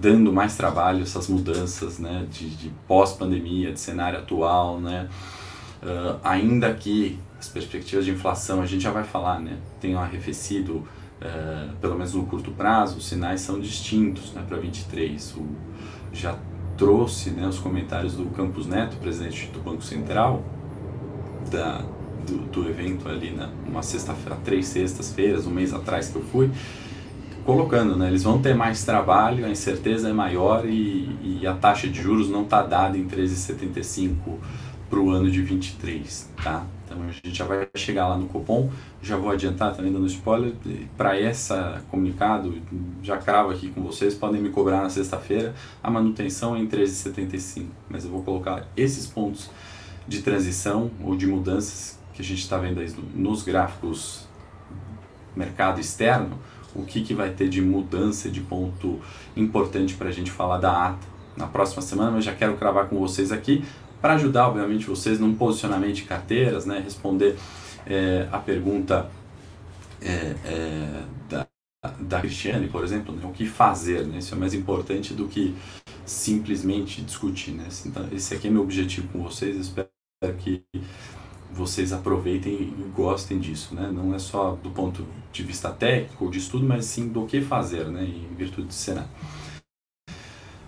dando 0.00 0.32
mais 0.32 0.56
trabalho, 0.56 1.02
essas 1.02 1.28
mudanças 1.28 1.98
né? 1.98 2.26
de, 2.30 2.50
de 2.50 2.70
pós-pandemia, 2.86 3.72
de 3.72 3.80
cenário 3.80 4.18
atual. 4.18 4.80
Né? 4.80 5.08
Uh, 5.82 6.18
ainda 6.22 6.72
que 6.74 7.18
as 7.38 7.48
perspectivas 7.48 8.04
de 8.04 8.10
inflação, 8.10 8.60
a 8.62 8.66
gente 8.66 8.82
já 8.82 8.90
vai 8.90 9.04
falar, 9.04 9.40
né? 9.40 9.58
tenham 9.80 10.00
arrefecido, 10.00 10.76
uh, 10.76 11.76
pelo 11.80 11.94
menos 11.94 12.14
no 12.14 12.24
curto 12.26 12.50
prazo, 12.52 12.98
os 12.98 13.06
sinais 13.06 13.40
são 13.40 13.60
distintos 13.60 14.32
né? 14.32 14.44
para 14.46 14.56
23. 14.56 15.34
O, 15.36 15.46
já 16.12 16.38
trouxe 16.76 17.30
né, 17.30 17.46
os 17.46 17.58
comentários 17.58 18.14
do 18.14 18.26
Campos 18.26 18.66
Neto, 18.66 18.96
presidente 18.96 19.46
do 19.52 19.60
Banco 19.60 19.82
Central, 19.82 20.42
da, 21.50 21.84
do, 22.26 22.38
do 22.50 22.68
evento 22.68 23.08
ali, 23.08 23.30
na, 23.30 23.48
uma 23.66 23.82
sexta-feira, 23.82 24.38
três 24.44 24.66
sextas-feiras, 24.66 25.46
um 25.46 25.50
mês 25.50 25.72
atrás 25.72 26.08
que 26.08 26.16
eu 26.16 26.22
fui, 26.22 26.50
colocando, 27.44 27.96
né, 27.96 28.08
eles 28.08 28.22
vão 28.22 28.40
ter 28.40 28.54
mais 28.54 28.84
trabalho, 28.84 29.44
a 29.44 29.50
incerteza 29.50 30.08
é 30.08 30.12
maior 30.12 30.64
e, 30.66 31.40
e 31.40 31.46
a 31.46 31.54
taxa 31.54 31.88
de 31.88 32.00
juros 32.00 32.28
não 32.28 32.42
está 32.42 32.62
dada 32.62 32.96
em 32.96 33.06
13,75 33.06 34.14
para 34.88 34.98
o 34.98 35.10
ano 35.10 35.30
de 35.30 35.42
23, 35.42 36.30
tá? 36.42 36.64
Então 36.84 37.02
a 37.02 37.10
gente 37.10 37.34
já 37.34 37.44
vai 37.44 37.66
chegar 37.74 38.08
lá 38.08 38.16
no 38.16 38.26
cupom, 38.26 38.70
já 39.02 39.16
vou 39.16 39.30
adiantar 39.30 39.74
também 39.74 39.92
dando 39.92 40.06
spoiler, 40.06 40.52
para 40.96 41.18
essa 41.18 41.82
comunicado, 41.90 42.54
já 43.02 43.16
cravo 43.16 43.50
aqui 43.50 43.70
com 43.70 43.82
vocês, 43.82 44.14
podem 44.14 44.40
me 44.40 44.50
cobrar 44.50 44.82
na 44.82 44.90
sexta-feira, 44.90 45.54
a 45.82 45.90
manutenção 45.90 46.54
é 46.54 46.60
em 46.60 46.66
13,75, 46.66 47.66
mas 47.88 48.04
eu 48.04 48.10
vou 48.10 48.22
colocar 48.22 48.66
esses 48.76 49.06
pontos 49.06 49.50
de 50.06 50.22
transição 50.22 50.90
ou 51.02 51.16
de 51.16 51.26
mudanças 51.26 51.98
que 52.12 52.22
a 52.22 52.24
gente 52.24 52.40
está 52.40 52.56
vendo 52.58 52.80
aí 52.80 52.94
nos 53.14 53.42
gráficos 53.42 54.28
mercado 55.34 55.80
externo, 55.80 56.38
o 56.74 56.84
que, 56.84 57.02
que 57.02 57.14
vai 57.14 57.30
ter 57.30 57.48
de 57.48 57.60
mudança 57.60 58.30
de 58.30 58.40
ponto 58.40 59.00
importante 59.36 59.94
para 59.94 60.08
a 60.08 60.12
gente 60.12 60.30
falar 60.30 60.58
da 60.58 60.88
ata 60.88 61.06
na 61.36 61.46
próxima 61.46 61.82
semana, 61.82 62.12
mas 62.12 62.24
já 62.24 62.34
quero 62.34 62.56
cravar 62.56 62.88
com 62.88 62.98
vocês 62.98 63.32
aqui 63.32 63.64
para 64.00 64.14
ajudar, 64.14 64.48
obviamente, 64.48 64.86
vocês 64.86 65.18
num 65.18 65.34
posicionamento 65.34 65.94
de 65.94 66.02
carteiras, 66.02 66.66
né, 66.66 66.78
responder 66.78 67.36
é, 67.86 68.28
a 68.30 68.38
pergunta 68.38 69.10
é, 70.02 70.34
é, 70.44 71.02
da, 71.28 71.46
da 71.98 72.20
Cristiane, 72.20 72.68
por 72.68 72.84
exemplo, 72.84 73.14
né, 73.14 73.22
o 73.24 73.32
que 73.32 73.46
fazer, 73.46 74.06
né, 74.06 74.18
isso 74.18 74.34
é 74.34 74.38
mais 74.38 74.52
importante 74.52 75.14
do 75.14 75.26
que 75.26 75.54
simplesmente 76.04 77.00
discutir, 77.00 77.52
né, 77.52 77.66
então, 77.86 78.06
esse 78.12 78.34
aqui 78.34 78.48
é 78.48 78.50
meu 78.50 78.62
objetivo 78.62 79.08
com 79.08 79.22
vocês, 79.22 79.56
espero 79.56 79.88
que 80.38 80.62
vocês 81.52 81.92
aproveitem 81.92 82.52
e 82.52 82.90
gostem 82.94 83.38
disso, 83.38 83.74
né? 83.74 83.90
Não 83.92 84.14
é 84.14 84.18
só 84.18 84.52
do 84.62 84.70
ponto 84.70 85.06
de 85.32 85.42
vista 85.42 85.70
técnico 85.70 86.24
ou 86.24 86.30
de 86.30 86.38
estudo, 86.38 86.66
mas 86.66 86.84
sim 86.84 87.08
do 87.08 87.26
que 87.26 87.40
fazer, 87.40 87.86
né? 87.86 88.04
Em 88.04 88.34
virtude 88.34 88.68
do 88.68 88.74
cenário. 88.74 89.08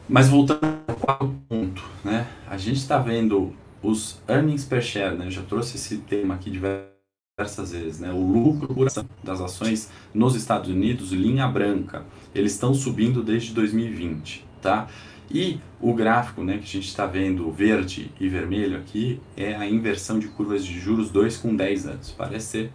Mas 0.09 0.29
voltando 0.29 0.65
ao 0.87 0.97
quarto 0.97 1.35
ponto, 1.49 1.83
né? 2.05 2.29
A 2.49 2.57
gente 2.57 2.77
está 2.77 2.99
vendo 2.99 3.53
os 3.83 4.21
earnings 4.29 4.65
per 4.65 4.83
share, 4.83 5.17
né? 5.17 5.27
Eu 5.27 5.31
já 5.31 5.43
trouxe 5.43 5.77
esse 5.77 5.99
tema 5.99 6.35
aqui 6.35 6.51
diversas 6.51 7.73
vezes, 7.73 8.01
né? 8.01 8.13
O 8.13 8.21
lucro 8.21 8.73
por 8.73 8.87
ação 8.87 9.09
das 9.25 9.41
ações 9.41 9.91
nos 10.15 10.37
Estados 10.37 10.71
Unidos, 10.71 11.11
linha 11.11 11.49
branca, 11.49 12.05
eles 12.35 12.53
estão 12.53 12.73
subindo 12.73 13.23
desde 13.23 13.53
2020, 13.53 14.47
tá? 14.63 14.89
E 15.31 15.59
o 15.81 15.93
gráfico 15.93 16.43
né, 16.43 16.59
que 16.59 16.65
a 16.65 16.67
gente 16.67 16.89
está 16.89 17.05
vendo 17.05 17.51
verde 17.51 18.13
e 18.21 18.29
vermelho 18.29 18.79
aqui 18.79 19.21
é 19.37 19.55
a 19.55 19.67
inversão 19.67 20.19
de 20.19 20.29
curvas 20.29 20.65
de 20.65 20.79
juros 20.79 21.11
2 21.11 21.37
com 21.39 21.55
10 21.55 21.87
anos. 21.87 22.11
Parece 22.17 22.47
ser 22.47 22.73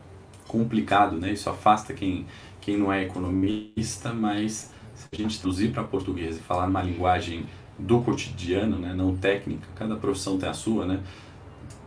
complicado, 0.48 1.16
né? 1.16 1.32
isso 1.32 1.50
afasta 1.50 1.94
quem, 1.94 2.26
quem 2.60 2.78
não 2.78 2.92
é 2.92 3.04
economista, 3.04 4.14
mas 4.14 4.74
se 4.94 5.08
a 5.12 5.16
gente 5.16 5.40
traduzir 5.40 5.72
para 5.72 5.84
português 5.84 6.38
e 6.38 6.40
falar 6.42 6.68
numa 6.68 6.84
linguagem 6.84 7.46
do 7.80 8.02
cotidiano, 8.02 8.78
né, 8.78 8.94
não 8.94 9.16
técnica, 9.16 9.68
cada 9.76 9.96
profissão 9.96 10.38
tem 10.38 10.50
a 10.50 10.54
sua, 10.54 10.86
né? 10.86 11.00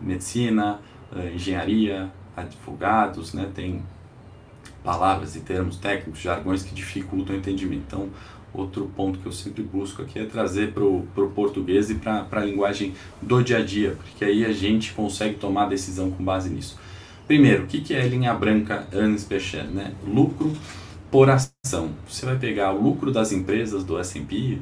medicina, 0.01 0.81
eh, 1.15 1.33
engenharia, 1.35 2.11
advogados, 2.37 3.33
né, 3.33 3.51
tem 3.55 3.83
palavras 4.83 5.37
e 5.37 5.41
termos 5.41 5.77
técnicos, 5.77 6.21
jargões 6.21 6.63
que 6.63 6.75
dificultam 6.75 7.35
o 7.35 7.39
entendimento. 7.39 7.85
Então, 7.87 8.09
outro 8.55 8.91
ponto 8.97 9.19
que 9.19 9.27
eu 9.27 9.33
sempre 9.33 9.63
busco 9.63 10.03
aqui 10.03 10.19
é 10.19 10.25
trazer 10.25 10.73
para 10.73 10.85
o 10.85 11.33
português 11.35 11.91
e 11.91 11.95
para 11.95 12.27
a 12.31 12.41
linguagem 12.41 12.95
do 13.21 13.43
dia 13.43 13.59
a 13.59 13.63
dia, 13.63 13.97
porque 14.03 14.25
aí 14.25 14.45
a 14.45 14.53
gente 14.53 14.93
consegue 14.93 15.35
tomar 15.35 15.67
decisão 15.67 16.11
com 16.11 16.25
base 16.25 16.49
nisso. 16.49 16.79
Primeiro, 17.27 17.65
o 17.65 17.67
que, 17.67 17.81
que 17.81 17.95
é 17.95 18.07
linha 18.07 18.35
branca 18.35 18.87
earnings 18.93 19.25
per? 19.25 19.41
Né? 19.73 19.95
Lucro 20.07 20.53
por 21.11 21.31
ação. 21.31 21.91
Você 22.09 22.27
vai 22.27 22.37
pegar 22.37 22.73
o 22.73 22.83
lucro 22.83 23.11
das 23.11 23.33
empresas 23.33 23.85
do 23.85 23.99
S&P, 23.99 24.59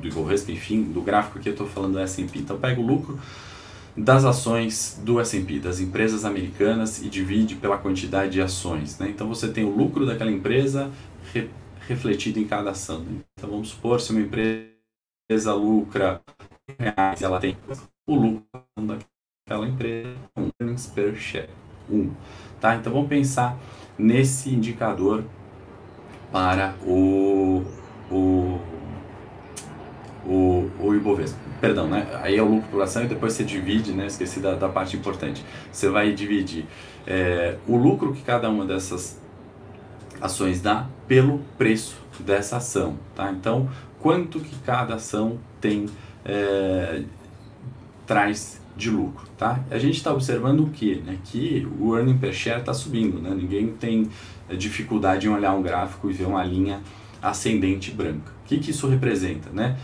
do 0.00 0.06
Ibovespa, 0.06 0.52
enfim, 0.52 0.82
do 0.82 1.02
gráfico 1.02 1.38
aqui 1.38 1.48
eu 1.48 1.52
estou 1.52 1.66
falando 1.66 1.94
do 1.94 1.98
S&P. 1.98 2.38
Então 2.38 2.56
pega 2.56 2.80
o 2.80 2.86
lucro 2.86 3.18
das 3.96 4.24
ações 4.24 5.00
do 5.04 5.20
S&P, 5.20 5.58
das 5.58 5.80
empresas 5.80 6.24
americanas 6.24 7.02
e 7.02 7.08
divide 7.08 7.56
pela 7.56 7.76
quantidade 7.76 8.32
de 8.32 8.40
ações. 8.40 8.98
Né? 8.98 9.08
Então 9.10 9.26
você 9.28 9.48
tem 9.48 9.64
o 9.64 9.70
lucro 9.70 10.06
daquela 10.06 10.30
empresa 10.30 10.90
refletido 11.88 12.38
em 12.38 12.46
cada 12.46 12.70
ação. 12.70 13.00
Né? 13.00 13.20
Então 13.36 13.50
vamos 13.50 13.70
supor 13.70 14.00
se 14.00 14.12
uma 14.12 14.20
empresa 14.20 15.54
lucra 15.54 16.20
reais, 16.78 17.22
ela 17.22 17.40
tem 17.40 17.56
o 18.06 18.14
lucro 18.14 18.44
daquela 18.76 19.66
empresa, 19.66 20.14
um 20.36 20.50
earnings 20.60 20.86
per 20.86 21.16
share, 21.16 21.48
um. 21.90 22.10
Tá? 22.60 22.76
Então 22.76 22.92
vamos 22.92 23.08
pensar 23.08 23.58
nesse 23.98 24.50
indicador 24.50 25.24
para 26.30 26.74
o, 26.84 27.64
o, 28.10 28.60
o, 30.26 30.70
o 30.78 30.94
Ibovespa. 30.94 31.38
Perdão, 31.60 31.88
né? 31.88 32.06
Aí 32.22 32.36
é 32.36 32.42
o 32.42 32.48
lucro 32.48 32.68
por 32.70 32.82
ação 32.82 33.02
e 33.02 33.08
depois 33.08 33.32
você 33.32 33.42
divide, 33.42 33.92
né? 33.92 34.06
Esqueci 34.06 34.38
da, 34.38 34.54
da 34.54 34.68
parte 34.68 34.96
importante. 34.96 35.44
Você 35.72 35.88
vai 35.88 36.12
dividir 36.12 36.66
é, 37.06 37.56
o 37.66 37.76
lucro 37.76 38.12
que 38.12 38.22
cada 38.22 38.48
uma 38.48 38.64
dessas 38.64 39.20
ações 40.20 40.60
dá 40.60 40.86
pelo 41.06 41.40
preço 41.56 41.96
dessa 42.20 42.56
ação, 42.56 42.96
tá? 43.14 43.30
Então, 43.32 43.68
quanto 44.00 44.40
que 44.40 44.56
cada 44.60 44.94
ação 44.94 45.38
tem 45.60 45.86
é, 46.24 47.02
traz 48.06 48.60
de 48.76 48.90
lucro, 48.90 49.26
tá? 49.36 49.60
A 49.70 49.78
gente 49.78 49.96
está 49.96 50.12
observando 50.12 50.60
o 50.60 50.70
que, 50.70 50.96
né? 50.96 51.18
Que 51.24 51.66
o 51.78 51.96
earning 51.96 52.16
per 52.16 52.32
share 52.32 52.60
está 52.60 52.72
subindo, 52.72 53.20
né? 53.20 53.30
Ninguém 53.34 53.68
tem 53.68 54.08
eh, 54.48 54.54
dificuldade 54.54 55.26
em 55.26 55.30
olhar 55.30 55.52
um 55.52 55.62
gráfico 55.62 56.08
e 56.08 56.12
ver 56.12 56.26
uma 56.26 56.44
linha 56.44 56.80
ascendente 57.20 57.90
branca. 57.90 58.32
O 58.44 58.48
que, 58.48 58.58
que 58.58 58.70
isso 58.70 58.86
representa, 58.86 59.50
né? 59.50 59.76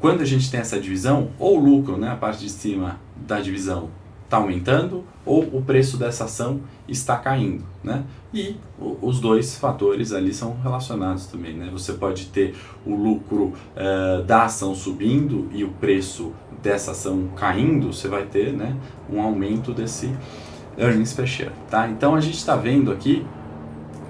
Quando 0.00 0.20
a 0.20 0.24
gente 0.24 0.50
tem 0.50 0.60
essa 0.60 0.78
divisão, 0.78 1.30
ou 1.38 1.58
o 1.58 1.64
lucro, 1.64 1.96
né, 1.96 2.10
a 2.10 2.16
parte 2.16 2.40
de 2.40 2.50
cima 2.50 3.00
da 3.16 3.40
divisão 3.40 3.90
está 4.26 4.36
aumentando, 4.38 5.04
ou 5.24 5.42
o 5.42 5.62
preço 5.62 5.96
dessa 5.96 6.24
ação 6.24 6.60
está 6.86 7.16
caindo, 7.16 7.64
né? 7.82 8.04
E 8.34 8.56
os 9.00 9.20
dois 9.20 9.56
fatores 9.56 10.12
ali 10.12 10.34
são 10.34 10.56
relacionados 10.62 11.26
também, 11.26 11.54
né? 11.54 11.70
Você 11.72 11.94
pode 11.94 12.26
ter 12.26 12.54
o 12.84 12.94
lucro 12.94 13.52
uh, 13.76 14.22
da 14.24 14.44
ação 14.44 14.74
subindo 14.74 15.48
e 15.52 15.64
o 15.64 15.70
preço 15.70 16.32
dessa 16.62 16.90
ação 16.90 17.28
caindo, 17.36 17.92
você 17.92 18.08
vai 18.08 18.24
ter, 18.24 18.52
né, 18.52 18.76
um 19.10 19.20
aumento 19.20 19.72
desse 19.72 20.12
earnings 20.76 21.12
per 21.12 21.26
share, 21.26 21.52
tá? 21.70 21.88
Então 21.88 22.14
a 22.14 22.20
gente 22.20 22.36
está 22.36 22.56
vendo 22.56 22.90
aqui 22.90 23.24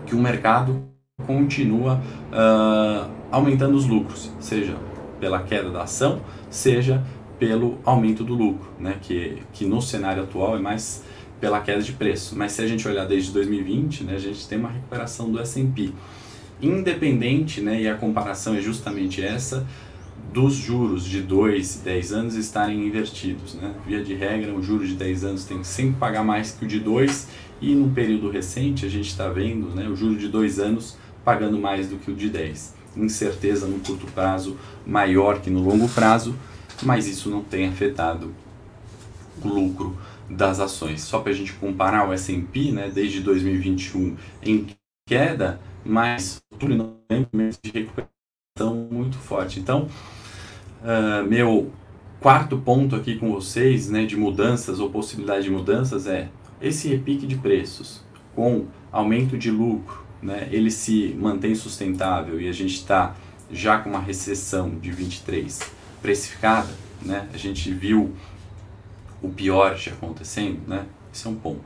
que 0.06 0.14
o 0.14 0.18
mercado 0.18 0.82
continua 1.26 2.00
uh, 2.32 3.11
aumentando 3.30 3.76
os 3.76 3.87
lucros, 3.87 4.30
seja 4.40 4.76
pela 5.20 5.42
queda 5.42 5.70
da 5.70 5.82
ação, 5.82 6.20
seja 6.50 7.02
pelo 7.38 7.78
aumento 7.85 8.25
do 8.25 8.35
lucro, 8.35 8.71
né? 8.78 8.97
que, 9.00 9.43
que 9.52 9.64
no 9.64 9.81
cenário 9.83 10.23
atual 10.23 10.57
é 10.57 10.61
mais 10.61 11.05
pela 11.40 11.61
queda 11.61 11.83
de 11.83 11.93
preço. 11.93 12.35
Mas 12.37 12.52
se 12.52 12.62
a 12.62 12.66
gente 12.66 12.87
olhar 12.88 13.07
desde 13.07 13.31
2020, 13.33 14.05
né, 14.05 14.14
a 14.14 14.19
gente 14.19 14.47
tem 14.49 14.59
uma 14.59 14.71
recuperação 14.71 15.31
do 15.31 15.38
S&P. 15.40 15.93
Independente, 16.61 17.61
né, 17.61 17.83
e 17.83 17.88
a 17.88 17.95
comparação 17.95 18.55
é 18.55 18.61
justamente 18.61 19.23
essa, 19.23 19.66
dos 20.33 20.55
juros 20.55 21.05
de 21.05 21.21
2 21.21 21.76
e 21.76 21.78
10 21.81 22.12
anos 22.12 22.35
estarem 22.35 22.87
invertidos. 22.87 23.55
Né? 23.55 23.75
Via 23.87 24.02
de 24.02 24.14
regra, 24.14 24.52
um 24.52 24.62
juro 24.62 24.87
de 24.87 24.95
10 24.95 25.25
anos 25.25 25.45
tem 25.45 25.61
que 25.61 25.66
sempre 25.66 25.97
pagar 25.99 26.25
mais 26.25 26.52
que 26.52 26.64
o 26.64 26.69
de 26.69 26.81
2 26.81 27.28
e 27.61 27.75
no 27.75 27.90
período 27.90 28.31
recente 28.31 28.85
a 28.85 28.88
gente 28.88 29.09
está 29.09 29.28
vendo 29.28 29.75
né, 29.75 29.88
o 29.88 29.97
juro 29.97 30.16
de 30.16 30.28
2 30.28 30.59
anos 30.59 30.97
pagando 31.25 31.59
mais 31.59 31.88
do 31.88 31.97
que 31.97 32.11
o 32.11 32.14
de 32.14 32.28
10. 32.28 32.75
Incerteza 32.97 33.66
no 33.66 33.78
curto 33.81 34.07
prazo 34.12 34.57
maior 34.87 35.40
que 35.40 35.50
no 35.50 35.61
longo 35.61 35.88
prazo, 35.88 36.35
mas 36.83 37.06
isso 37.06 37.30
não 37.30 37.42
tem 37.42 37.68
afetado 37.68 38.35
o 39.42 39.49
lucro 39.49 39.97
das 40.28 40.61
ações. 40.61 41.02
Só 41.02 41.21
para 41.21 41.33
a 41.33 41.35
gente 41.35 41.52
comparar 41.54 42.09
o 42.09 42.12
S&P, 42.12 42.73
né, 42.73 42.90
desde 42.92 43.21
2021 43.21 44.16
em 44.42 44.66
queda, 45.09 45.61
mas 45.85 46.40
outubro 46.50 46.75
e 46.75 46.78
novembro 46.78 47.59
de 47.62 47.71
recuperação 47.71 48.88
muito 48.90 49.16
forte. 49.18 49.61
Então, 49.61 49.88
uh, 50.83 51.26
meu 51.26 51.71
quarto 52.21 52.59
ponto 52.59 52.97
aqui 52.97 53.16
com 53.16 53.33
vocês, 53.33 53.88
né, 53.88 54.04
de 54.04 54.16
mudanças 54.16 54.80
ou 54.80 54.90
possibilidade 54.90 55.45
de 55.45 55.50
mudanças 55.50 56.06
é 56.06 56.28
esse 56.61 56.88
repique 56.88 57.26
de 57.26 57.37
preços 57.37 58.02
com 58.35 58.66
aumento 58.90 59.38
de 59.38 59.50
lucro, 59.50 60.04
né, 60.21 60.49
ele 60.50 60.71
se 60.71 61.14
mantém 61.18 61.54
sustentável 61.54 62.40
e 62.40 62.49
a 62.49 62.52
gente 62.52 62.75
está 62.75 63.14
já 63.50 63.79
com 63.79 63.90
uma 63.90 64.00
recessão 64.00 64.70
de 64.70 64.90
23 64.90 65.75
precificada, 66.07 66.69
né, 67.03 67.29
a 67.35 67.37
gente 67.37 67.73
viu 67.73 68.14
o 69.21 69.29
pior 69.29 69.77
acontecendo, 69.88 70.61
né? 70.69 70.87
Esse 71.12 71.27
é 71.27 71.31
um 71.31 71.35
ponto. 71.35 71.64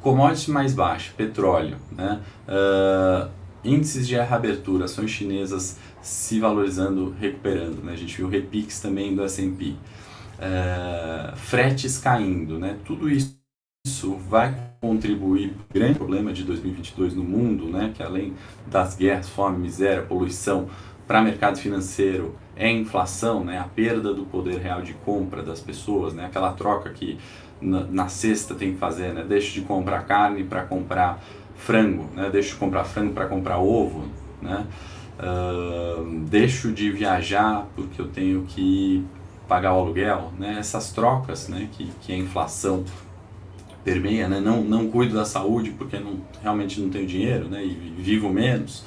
Commodities 0.00 0.48
mais 0.48 0.72
baixo, 0.72 1.12
petróleo, 1.14 1.76
né? 1.92 2.22
Uh, 2.48 3.28
índices 3.62 4.08
de 4.08 4.14
reabertura, 4.14 4.86
ações 4.86 5.10
chinesas 5.10 5.76
se 6.00 6.40
valorizando, 6.40 7.14
recuperando, 7.20 7.84
né? 7.84 7.92
A 7.92 7.96
gente 7.96 8.16
viu 8.16 8.28
repiques 8.30 8.80
também 8.80 9.14
do 9.14 9.22
S&P. 9.22 9.74
Uh, 10.38 11.36
fretes 11.36 11.98
caindo, 11.98 12.58
né? 12.58 12.78
Tudo 12.82 13.10
isso 13.10 13.36
isso 13.86 14.16
vai 14.28 14.52
contribuir 14.80 15.50
para 15.50 15.64
o 15.70 15.74
grande 15.74 15.94
problema 15.96 16.32
de 16.32 16.42
2022 16.42 17.14
no 17.14 17.22
mundo, 17.22 17.68
né, 17.68 17.92
que 17.94 18.02
além 18.02 18.34
das 18.66 18.96
guerras, 18.96 19.28
fome, 19.28 19.58
miséria, 19.58 20.02
poluição, 20.02 20.68
para 21.06 21.22
mercado 21.22 21.58
financeiro 21.58 22.34
é 22.56 22.70
inflação, 22.70 23.44
né, 23.44 23.58
a 23.58 23.64
perda 23.64 24.12
do 24.12 24.24
poder 24.24 24.58
real 24.58 24.82
de 24.82 24.94
compra 24.94 25.42
das 25.42 25.60
pessoas, 25.60 26.14
né, 26.14 26.24
aquela 26.24 26.52
troca 26.52 26.90
que 26.90 27.18
na, 27.60 27.84
na 27.84 28.08
sexta 28.08 28.54
tem 28.54 28.72
que 28.72 28.78
fazer, 28.78 29.12
né, 29.12 29.24
deixo 29.26 29.52
de 29.52 29.60
comprar 29.60 30.02
carne 30.06 30.42
para 30.42 30.62
comprar 30.62 31.22
frango, 31.54 32.08
né, 32.14 32.30
deixo 32.30 32.54
de 32.54 32.56
comprar 32.56 32.84
frango 32.84 33.12
para 33.12 33.26
comprar 33.26 33.58
ovo, 33.58 34.08
né, 34.40 34.66
uh, 35.20 36.04
deixo 36.28 36.72
de 36.72 36.90
viajar 36.90 37.66
porque 37.76 38.00
eu 38.00 38.08
tenho 38.08 38.44
que 38.44 39.04
pagar 39.46 39.74
o 39.74 39.80
aluguel, 39.80 40.32
né, 40.38 40.56
essas 40.58 40.90
trocas, 40.92 41.48
né, 41.48 41.68
que, 41.72 41.90
que 42.00 42.12
a 42.12 42.16
inflação 42.16 42.84
permeia, 43.84 44.26
né, 44.26 44.40
não, 44.40 44.62
não 44.62 44.90
cuido 44.90 45.14
da 45.14 45.24
saúde 45.24 45.70
porque 45.70 45.98
não, 45.98 46.20
realmente 46.42 46.80
não 46.80 46.88
tenho 46.88 47.06
dinheiro, 47.06 47.48
né, 47.48 47.64
e 47.64 47.94
vivo 47.98 48.28
menos, 48.30 48.82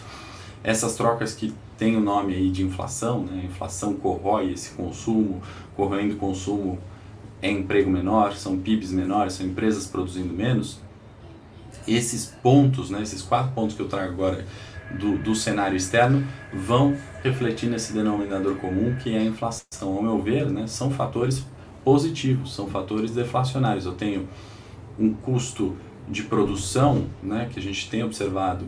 essas 0.63 0.95
trocas 0.95 1.33
que 1.33 1.53
tem 1.79 1.95
o 1.95 2.01
nome 2.01 2.35
aí 2.35 2.51
de 2.51 2.61
inflação, 2.61 3.23
né? 3.23 3.45
Inflação 3.45 3.93
corrói 3.93 4.51
esse 4.51 4.71
consumo, 4.71 5.41
corroendo 5.77 6.15
o 6.15 6.17
consumo 6.17 6.77
é 7.41 7.49
emprego 7.49 7.89
menor, 7.89 8.33
são 8.33 8.59
PIBs 8.59 8.91
menores, 8.91 9.33
são 9.33 9.45
empresas 9.45 9.87
produzindo 9.87 10.33
menos. 10.33 10.81
Esses 11.87 12.25
pontos, 12.43 12.89
né, 12.89 13.01
esses 13.01 13.21
quatro 13.21 13.53
pontos 13.53 13.77
que 13.77 13.81
eu 13.81 13.87
trago 13.87 14.11
agora 14.11 14.45
do, 14.99 15.17
do 15.19 15.33
cenário 15.33 15.77
externo, 15.77 16.27
vão 16.53 16.97
refletir 17.23 17.69
nesse 17.69 17.93
denominador 17.93 18.55
comum 18.57 18.95
que 19.01 19.15
é 19.15 19.19
a 19.19 19.23
inflação. 19.23 19.63
Ao 19.81 20.03
meu 20.03 20.21
ver, 20.21 20.47
né, 20.49 20.67
são 20.67 20.91
fatores 20.91 21.45
positivos, 21.85 22.53
são 22.53 22.67
fatores 22.67 23.11
deflacionários. 23.11 23.85
Eu 23.85 23.93
tenho 23.93 24.27
um 24.99 25.13
custo 25.13 25.77
de 26.09 26.23
produção 26.23 27.05
né, 27.23 27.47
que 27.49 27.57
a 27.57 27.61
gente 27.61 27.89
tem 27.89 28.03
observado 28.03 28.65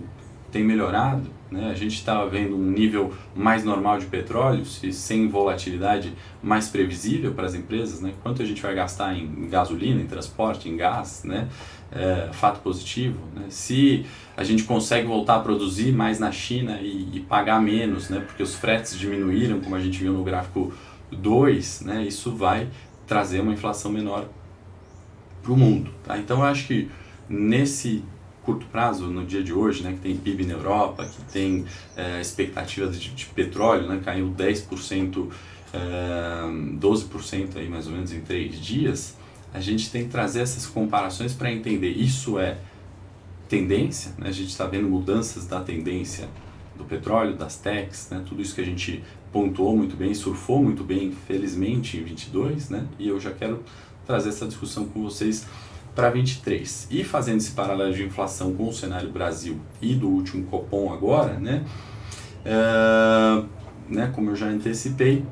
tem 0.52 0.64
melhorado, 0.64 1.30
né? 1.50 1.70
a 1.72 1.76
gente 1.76 1.96
está 1.96 2.24
vendo 2.26 2.56
um 2.56 2.72
nível 2.72 3.14
mais 3.36 3.64
normal 3.64 3.98
de 3.98 4.06
petróleo, 4.06 4.64
e 4.84 4.94
sem 4.94 5.28
volatilidade 5.28 6.14
mais 6.42 6.68
previsível 6.68 7.34
para 7.34 7.46
as 7.46 7.54
empresas, 7.54 8.02
né? 8.02 8.14
quanto 8.22 8.42
a 8.42 8.46
gente 8.46 8.62
vai 8.62 8.76
gastar 8.76 9.16
em 9.18 9.48
gasolina, 9.50 10.02
em 10.02 10.08
transporte, 10.08 10.70
em 10.70 10.78
gás, 10.78 11.24
né? 11.24 11.48
É, 11.94 12.30
fato 12.32 12.62
positivo. 12.62 13.20
Né? 13.36 13.48
Se 13.50 14.06
a 14.38 14.46
gente 14.46 14.64
consegue 14.64 15.06
voltar 15.06 15.36
a 15.36 15.40
produzir 15.42 15.92
mais 15.92 16.20
na 16.20 16.32
China 16.32 16.80
e, 16.82 17.18
e, 17.18 17.20
pagar 17.20 17.62
menos, 17.62 18.10
né? 18.10 18.24
porque 18.26 18.42
os 18.42 18.56
fretes 18.56 18.98
diminuíram, 18.98 19.60
como 19.60 19.76
a 19.76 19.80
gente 19.80 20.00
viu 20.00 20.14
no 20.14 20.24
gráfico 20.24 20.72
2, 21.12 21.82
né? 21.82 22.06
isso 22.06 22.34
vai 22.34 22.70
trazer 23.06 23.42
uma 23.42 23.52
inflação 23.52 23.92
menor 23.92 24.26
para 25.44 25.52
o 25.52 25.58
mundo. 25.58 25.92
Tá? 26.02 26.18
Então 26.18 26.38
eu 26.38 26.46
acho 26.46 26.66
que 26.66 26.90
nesse 27.28 28.06
curto 28.44 28.66
prazo, 28.68 29.08
no 29.08 29.26
dia 29.26 29.44
de 29.44 29.54
hoje, 29.54 29.84
né, 29.84 29.94
que 29.94 30.00
tem 30.00 30.18
PIB 30.18 30.46
na 30.46 30.54
Europa, 30.54 31.06
que 31.06 31.22
tem 31.32 31.66
é, 31.96 32.20
expectativas 32.20 33.00
de, 33.00 33.10
de, 33.10 33.26
petróleo, 33.28 33.88
né, 33.88 34.02
caiu 34.04 34.32
10%, 34.32 35.30
é, 35.74 36.78
12% 36.80 37.58
aí 37.58 37.70
mais 37.70 37.88
ou 37.88 37.94
menos 37.94 38.12
em 38.12 38.22
três 38.22 38.60
dias, 38.60 39.16
a 39.54 39.60
gente 39.60 39.92
tem 39.92 40.06
que 40.06 40.10
trazer 40.10 40.42
essas 40.42 40.66
comparações 40.66 41.34
para 41.34 41.52
entender. 41.52 41.90
Isso 41.90 42.40
é 42.40 42.58
tendência, 43.48 44.14
né, 44.18 44.30
a 44.30 44.32
gente 44.32 44.50
está 44.50 44.66
vendo 44.66 44.90
mudanças 44.90 45.46
da 45.46 45.62
tendência 45.62 46.28
do 46.76 46.84
petróleo, 46.86 47.36
das 47.36 47.58
techs, 47.58 48.10
né, 48.10 48.24
tudo 48.28 48.42
isso 48.42 48.56
que 48.56 48.62
a 48.62 48.66
gente 48.66 49.04
pontuou 49.32 49.78
muito 49.78 49.96
bem, 49.96 50.14
surfou 50.14 50.64
muito 50.64 50.84
bem, 50.84 51.12
felizmente, 51.28 51.98
em 51.98 52.04
22, 52.04 52.70
né, 52.70 52.88
e 52.98 53.08
eu 53.08 53.20
já 53.20 53.32
quero 53.32 53.64
trazer 54.08 54.30
essa 54.30 54.48
discussão 54.48 54.86
com 54.86 55.04
vocês 55.04 55.46
para 55.96 56.10
23. 56.10 56.88
E 56.90 57.04
fazendo 57.04 57.38
esse 57.38 57.52
paralelo 57.52 57.94
de 57.94 58.04
inflação 58.04 58.54
com 58.54 58.70
o 58.70 58.74
cenário 58.74 59.10
Brasil 59.10 59.60
e 59.82 59.94
do 59.94 60.08
último 60.08 60.46
Copom 60.46 60.94
agora, 60.94 61.34
né, 61.34 61.64
uh, 62.46 63.46
né 63.90 64.12
como 64.14 64.32
eu 64.32 64.36
já 64.36 64.48
antecipei, 64.48 65.26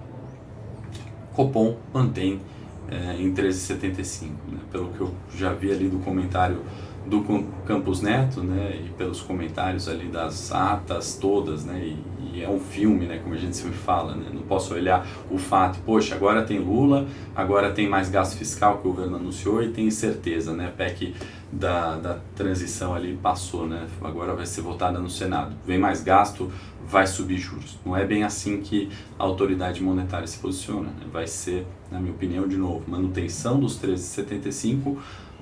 Copom 1.33 1.77
mantém 1.93 2.35
uh, 2.35 3.21
em 3.21 3.33
13,75. 3.33 4.29
Né, 4.51 4.59
pelo 4.71 4.89
que 4.89 4.99
eu 5.01 5.13
já 5.35 5.53
vi 5.53 5.71
ali 5.71 5.87
do 5.87 5.99
comentário 5.99 6.61
do 7.09 7.23
Campos 7.65 8.01
Neto, 8.01 8.41
né, 8.41 8.81
e 8.85 8.89
pelos 8.89 9.21
comentários 9.21 9.89
ali 9.89 10.07
das 10.07 10.51
atas 10.51 11.17
todas, 11.19 11.65
né, 11.65 11.79
e, 11.79 12.37
e, 12.37 12.43
é 12.43 12.49
um 12.49 12.59
filme, 12.59 13.07
né, 13.07 13.19
como 13.23 13.33
a 13.33 13.37
gente 13.37 13.57
sempre 13.57 13.77
fala, 13.77 14.15
né, 14.15 14.27
não 14.31 14.43
posso 14.43 14.75
olhar 14.75 15.05
o 15.31 15.37
fato, 15.37 15.79
poxa, 15.83 16.13
agora 16.13 16.43
tem 16.43 16.59
Lula, 16.59 17.07
agora 17.35 17.71
tem 17.71 17.89
mais 17.89 18.09
gasto 18.09 18.37
fiscal 18.37 18.77
que 18.77 18.87
o 18.87 18.91
governo 18.91 19.15
anunciou 19.15 19.63
e 19.63 19.69
tem 19.69 19.89
certeza, 19.89 20.53
né, 20.53 20.71
PEC 20.77 21.15
da, 21.51 21.95
da 21.95 22.19
transição 22.35 22.93
ali 22.93 23.17
passou, 23.21 23.65
né, 23.65 23.87
agora 24.01 24.35
vai 24.35 24.45
ser 24.45 24.61
votada 24.61 24.99
no 24.99 25.09
Senado, 25.09 25.55
vem 25.65 25.79
mais 25.79 26.03
gasto, 26.03 26.51
vai 26.87 27.05
subir 27.05 27.37
juros. 27.37 27.77
Não 27.85 27.95
é 27.95 28.05
bem 28.05 28.23
assim 28.23 28.61
que 28.61 28.89
a 29.17 29.23
autoridade 29.23 29.81
monetária 29.81 30.27
se 30.27 30.37
posiciona, 30.37 30.89
né, 30.89 31.05
vai 31.11 31.25
ser, 31.25 31.65
na 31.91 31.99
minha 31.99 32.13
opinião, 32.13 32.47
de 32.47 32.55
novo, 32.55 32.83
manutenção 32.87 33.59
dos 33.59 33.79
13,75 33.81 34.97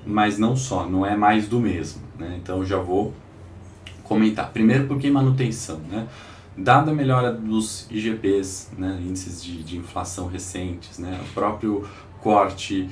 mas 0.06 0.38
não 0.38 0.56
só, 0.56 0.88
não 0.88 1.04
é 1.04 1.16
mais 1.16 1.48
do 1.48 1.60
mesmo. 1.60 2.02
Né? 2.18 2.38
Então 2.42 2.64
já 2.64 2.78
vou 2.78 3.14
comentar. 4.04 4.50
Primeiro, 4.50 4.86
porque 4.86 5.10
manutenção. 5.10 5.78
Né? 5.90 6.06
Dada 6.56 6.90
a 6.90 6.94
melhora 6.94 7.32
dos 7.32 7.86
IGPs, 7.88 8.72
né, 8.76 9.00
índices 9.00 9.44
de, 9.44 9.62
de 9.62 9.76
inflação 9.76 10.26
recentes, 10.26 10.98
né, 10.98 11.20
o 11.22 11.32
próprio 11.32 11.88
corte 12.20 12.90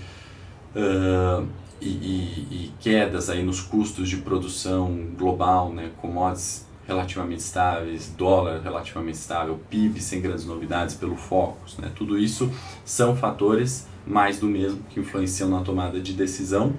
uh, 0.77 1.45
e, 1.81 1.89
e, 1.89 2.49
e, 2.51 2.73
quedas 2.79 3.29
aí 3.29 3.43
nos 3.43 3.61
custos 3.61 4.09
de 4.09 4.19
produção 4.19 5.09
global, 5.19 5.73
né, 5.73 5.91
commodities 6.01 6.65
relativamente 6.87 7.41
estáveis, 7.41 8.15
dólar 8.17 8.61
relativamente 8.61 9.17
estável, 9.17 9.59
PIB 9.69 10.01
sem 10.01 10.21
grandes 10.21 10.47
novidades 10.47 10.95
pelo 10.95 11.17
Focus, 11.17 11.77
né, 11.79 11.91
tudo 11.93 12.17
isso 12.17 12.49
são 12.85 13.17
fatores 13.17 13.89
mais 14.07 14.39
do 14.39 14.47
mesmo 14.47 14.79
que 14.91 15.01
influenciam 15.01 15.51
na 15.51 15.63
tomada 15.63 16.01
de 16.01 16.13
decisão 16.13 16.73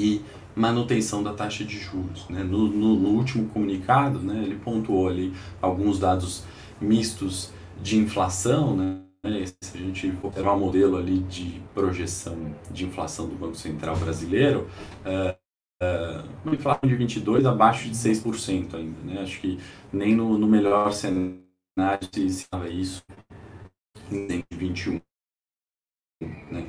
e 0.00 0.22
manutenção 0.56 1.22
da 1.22 1.32
taxa 1.32 1.64
de 1.64 1.78
juros. 1.78 2.28
Né? 2.28 2.42
No, 2.42 2.68
no, 2.68 2.96
no, 2.96 3.08
último 3.10 3.48
comunicado, 3.50 4.18
né, 4.18 4.42
ele 4.42 4.56
pontuou 4.56 5.08
ali 5.08 5.32
alguns 5.60 5.98
dados 5.98 6.44
mistos 6.80 7.50
de 7.82 7.98
inflação, 7.98 8.76
né? 8.76 9.00
se 9.60 9.76
a 9.76 9.80
gente 9.80 10.12
observar 10.22 10.52
o 10.54 10.58
modelo 10.58 10.96
ali 10.96 11.18
de 11.18 11.60
projeção 11.74 12.54
de 12.70 12.86
inflação 12.86 13.28
do 13.28 13.34
Banco 13.34 13.56
Central 13.56 13.96
brasileiro, 13.96 14.66
uh, 15.04 15.36
uh, 15.82 16.28
uma 16.42 16.54
inflação 16.54 16.88
de 16.88 16.96
22 16.96 17.44
abaixo 17.44 17.88
de 17.88 17.94
6% 17.94 18.74
ainda. 18.74 18.98
Né? 19.02 19.20
Acho 19.20 19.38
que 19.40 19.58
nem 19.92 20.14
no, 20.14 20.38
no 20.38 20.46
melhor 20.46 20.92
cenário 20.92 21.38
se 22.10 22.26
estava 22.26 22.68
isso 22.70 23.02
em 24.10 24.42
21. 24.50 25.00
Né? 26.20 26.66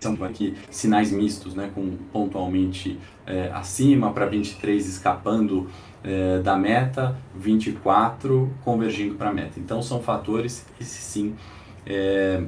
São 0.00 0.16
aqui 0.24 0.54
sinais 0.70 1.12
mistos, 1.12 1.54
né? 1.54 1.70
com 1.74 1.96
pontualmente 2.12 2.98
é, 3.26 3.50
acima 3.52 4.10
para 4.12 4.24
23 4.24 4.86
escapando 4.86 5.68
é, 6.02 6.38
da 6.38 6.56
meta, 6.56 7.16
24 7.34 8.50
convergindo 8.64 9.14
para 9.14 9.30
a 9.30 9.32
meta. 9.34 9.60
Então 9.60 9.82
são 9.82 10.02
fatores, 10.02 10.66
esse 10.80 11.02
sim, 11.02 11.34
é, 11.84 12.42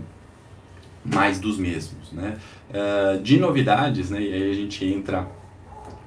mais 1.05 1.39
dos 1.39 1.59
mesmos. 1.59 2.13
Né? 2.13 2.39
De 3.23 3.39
novidades, 3.39 4.11
né? 4.11 4.21
e 4.21 4.33
aí 4.33 4.51
a 4.51 4.55
gente 4.55 4.85
entra 4.85 5.27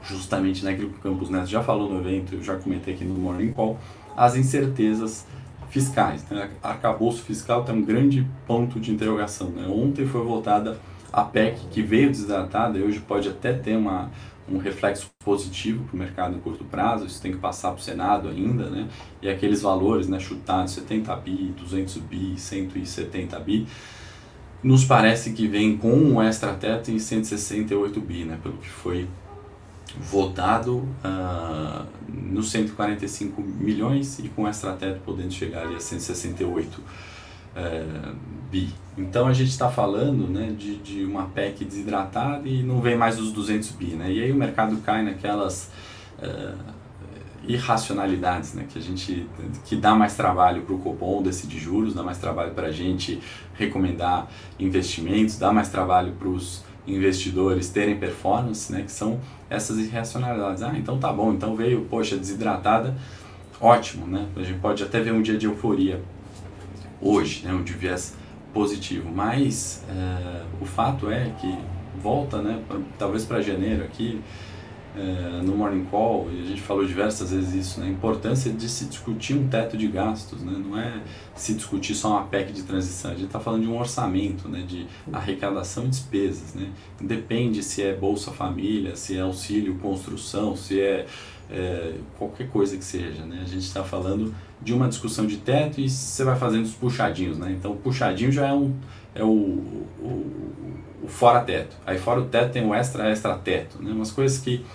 justamente 0.03 0.63
naquilo 0.63 0.89
que 0.89 0.97
o 0.97 1.01
Campos 1.01 1.29
Neto 1.29 1.47
já 1.47 1.63
falou 1.63 1.89
no 1.89 1.99
evento, 1.99 2.35
eu 2.35 2.43
já 2.43 2.55
comentei 2.55 2.93
aqui 2.93 3.03
no 3.03 3.15
Morning 3.15 3.51
Call, 3.51 3.79
as 4.15 4.35
incertezas 4.35 5.25
fiscais. 5.71 6.23
Né? 6.29 6.51
Arcabouço 6.61 7.23
fiscal 7.23 7.63
tem 7.63 7.73
um 7.73 7.81
grande 7.81 8.27
ponto 8.45 8.79
de 8.79 8.91
interrogação. 8.91 9.49
Né? 9.49 9.65
Ontem 9.67 10.05
foi 10.05 10.23
votada 10.23 10.77
a 11.11 11.23
PEC 11.23 11.67
que 11.71 11.81
veio 11.81 12.09
desidratada 12.09 12.77
e 12.77 12.83
hoje 12.83 12.99
pode 12.99 13.27
até 13.27 13.53
ter 13.53 13.75
uma, 13.75 14.11
um 14.49 14.57
reflexo 14.57 15.09
positivo 15.23 15.85
para 15.85 15.95
o 15.95 15.99
mercado 15.99 16.35
em 16.35 16.39
curto 16.39 16.63
prazo, 16.63 17.05
isso 17.05 17.21
tem 17.21 17.31
que 17.31 17.37
passar 17.37 17.71
para 17.71 17.79
o 17.79 17.81
Senado 17.81 18.29
ainda, 18.29 18.69
né? 18.69 18.87
E 19.21 19.29
aqueles 19.29 19.61
valores 19.61 20.07
né, 20.07 20.19
chutados, 20.19 20.73
70 20.73 21.15
bi, 21.17 21.53
200 21.57 21.97
bi, 21.97 22.37
170 22.37 23.39
bi, 23.39 23.67
nos 24.63 24.85
parece 24.85 25.33
que 25.33 25.47
vem 25.47 25.77
com 25.77 25.91
um 25.91 26.21
extra-teto 26.21 26.91
em 26.91 26.99
168 26.99 27.99
bi, 27.99 28.23
né? 28.25 28.39
Pelo 28.41 28.57
que 28.57 28.69
foi 28.69 29.07
votado 29.99 30.77
uh, 30.77 31.85
nos 32.07 32.51
145 32.51 33.41
milhões 33.41 34.19
e 34.19 34.29
com 34.29 34.47
extra-teto 34.47 35.01
podendo 35.05 35.31
chegar 35.31 35.63
ali 35.63 35.75
a 35.75 35.79
168 35.79 36.79
uh, 36.79 38.15
bi. 38.51 38.73
Então 38.97 39.27
a 39.27 39.33
gente 39.33 39.49
está 39.49 39.69
falando 39.69 40.27
né, 40.27 40.53
de, 40.57 40.75
de 40.77 41.03
uma 41.05 41.25
PEC 41.25 41.65
desidratada 41.65 42.47
e 42.47 42.61
não 42.61 42.81
vem 42.81 42.97
mais 42.97 43.19
os 43.19 43.31
200 43.31 43.71
bi. 43.71 43.87
Né? 43.87 44.11
E 44.11 44.23
aí 44.23 44.31
o 44.31 44.35
mercado 44.35 44.77
cai 44.77 45.03
naquelas 45.03 45.71
uh, 46.19 46.81
irracionalidades 47.47 48.53
né, 48.53 48.65
que 48.69 48.77
a 48.77 48.81
gente 48.81 49.27
que 49.65 49.75
dá 49.75 49.95
mais 49.95 50.15
trabalho 50.15 50.61
para 50.61 50.75
o 50.75 50.79
Copom 50.79 51.21
decidir 51.23 51.59
juros, 51.59 51.93
dá 51.93 52.03
mais 52.03 52.17
trabalho 52.17 52.51
para 52.51 52.67
a 52.67 52.71
gente 52.71 53.19
recomendar 53.55 54.29
investimentos, 54.59 55.37
dá 55.37 55.51
mais 55.51 55.69
trabalho 55.69 56.13
para 56.13 56.27
os 56.27 56.63
investidores 56.87 57.69
terem 57.69 57.97
performance, 57.97 58.71
né, 58.71 58.81
que 58.81 58.91
são 58.91 59.19
essas 59.49 59.77
irracionalidades. 59.77 60.63
Ah, 60.63 60.73
então 60.75 60.97
tá 60.97 61.11
bom, 61.11 61.31
então 61.31 61.55
veio, 61.55 61.81
poxa, 61.89 62.17
desidratada, 62.17 62.95
ótimo, 63.59 64.07
né? 64.07 64.27
A 64.35 64.41
gente 64.41 64.59
pode 64.59 64.83
até 64.83 64.99
ver 64.99 65.13
um 65.13 65.21
dia 65.21 65.37
de 65.37 65.45
euforia 65.45 66.01
hoje, 66.99 67.45
né, 67.45 67.53
um 67.53 67.63
de 67.63 67.73
viés 67.73 68.15
positivo, 68.53 69.09
mas 69.13 69.83
é, 69.89 70.43
o 70.59 70.65
fato 70.65 71.09
é 71.09 71.31
que 71.39 71.57
volta, 72.01 72.41
né, 72.41 72.61
pra, 72.67 72.79
talvez 72.97 73.25
para 73.25 73.41
janeiro 73.41 73.83
aqui, 73.83 74.21
é, 74.95 75.41
no 75.41 75.55
Morning 75.55 75.85
Call, 75.85 76.29
e 76.31 76.41
a 76.41 76.45
gente 76.45 76.61
falou 76.61 76.85
diversas 76.85 77.31
vezes 77.31 77.53
isso, 77.53 77.79
né, 77.79 77.87
a 77.87 77.89
importância 77.89 78.51
de 78.51 78.67
se 78.67 78.85
discutir 78.85 79.33
um 79.33 79.47
teto 79.47 79.77
de 79.77 79.87
gastos, 79.87 80.41
né, 80.41 80.51
não 80.51 80.77
é 80.77 81.01
se 81.33 81.53
discutir 81.53 81.95
só 81.95 82.09
uma 82.09 82.23
PEC 82.23 82.51
de 82.51 82.63
transição, 82.63 83.11
a 83.11 83.13
gente 83.13 83.27
está 83.27 83.39
falando 83.39 83.61
de 83.61 83.67
um 83.67 83.79
orçamento, 83.79 84.49
né, 84.49 84.63
de 84.67 84.85
arrecadação 85.11 85.85
e 85.85 85.87
despesas. 85.87 86.53
Né, 86.53 86.69
depende 86.99 87.63
se 87.63 87.81
é 87.81 87.93
Bolsa 87.93 88.31
Família, 88.31 88.95
se 88.95 89.17
é 89.17 89.21
auxílio 89.21 89.75
construção, 89.75 90.55
se 90.55 90.79
é, 90.79 91.05
é 91.49 91.93
qualquer 92.17 92.49
coisa 92.49 92.77
que 92.77 92.83
seja. 92.83 93.23
Né, 93.25 93.39
a 93.41 93.47
gente 93.47 93.63
está 93.63 93.83
falando 93.83 94.33
de 94.61 94.73
uma 94.73 94.87
discussão 94.87 95.25
de 95.25 95.37
teto 95.37 95.79
e 95.79 95.89
você 95.89 96.23
vai 96.23 96.37
fazendo 96.37 96.65
os 96.65 96.73
puxadinhos. 96.73 97.37
Né, 97.37 97.55
então, 97.57 97.75
puxadinho 97.77 98.31
já 98.31 98.47
é, 98.47 98.53
um, 98.53 98.75
é 99.15 99.23
o, 99.23 99.27
o, 99.27 100.25
o 101.03 101.07
fora-teto. 101.07 101.77
Aí, 101.85 101.97
fora 101.97 102.19
o 102.19 102.25
teto, 102.25 102.51
tem 102.51 102.65
o 102.65 102.73
extra-extra-teto. 102.73 103.81
Né, 103.81 103.91
umas 103.91 104.11
coisas 104.11 104.37
que 104.37 104.65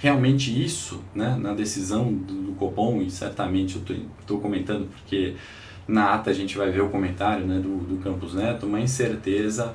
realmente 0.00 0.50
isso, 0.64 1.02
né, 1.14 1.36
na 1.38 1.52
decisão 1.52 2.12
do, 2.12 2.42
do 2.42 2.52
Copom, 2.52 3.02
e 3.02 3.10
certamente 3.10 3.76
eu 3.76 3.96
estou 4.20 4.40
comentando 4.40 4.88
porque 4.88 5.36
na 5.86 6.14
ata 6.14 6.30
a 6.30 6.32
gente 6.32 6.56
vai 6.56 6.70
ver 6.70 6.80
o 6.80 6.88
comentário 6.88 7.46
né, 7.46 7.58
do, 7.58 7.78
do 7.78 8.02
Campos 8.02 8.34
Neto, 8.34 8.66
uma 8.66 8.80
incerteza 8.80 9.74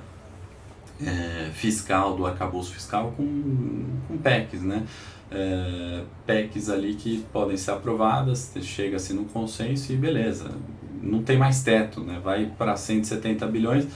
é, 1.02 1.52
fiscal, 1.54 2.16
do 2.16 2.26
arcabouço 2.26 2.74
fiscal 2.74 3.14
com, 3.16 3.84
com 4.08 4.18
PECs, 4.18 4.62
né? 4.62 4.84
É, 5.30 6.04
PECs 6.26 6.70
ali 6.70 6.96
que 6.96 7.24
podem 7.32 7.58
ser 7.58 7.72
aprovadas, 7.72 8.52
chega-se 8.62 9.14
no 9.14 9.26
consenso 9.26 9.92
e 9.92 9.96
beleza, 9.96 10.52
não 11.02 11.22
tem 11.22 11.38
mais 11.38 11.62
teto, 11.62 12.02
né? 12.02 12.20
vai 12.24 12.52
para 12.58 12.76
170 12.76 13.46
bilhões, 13.48 13.88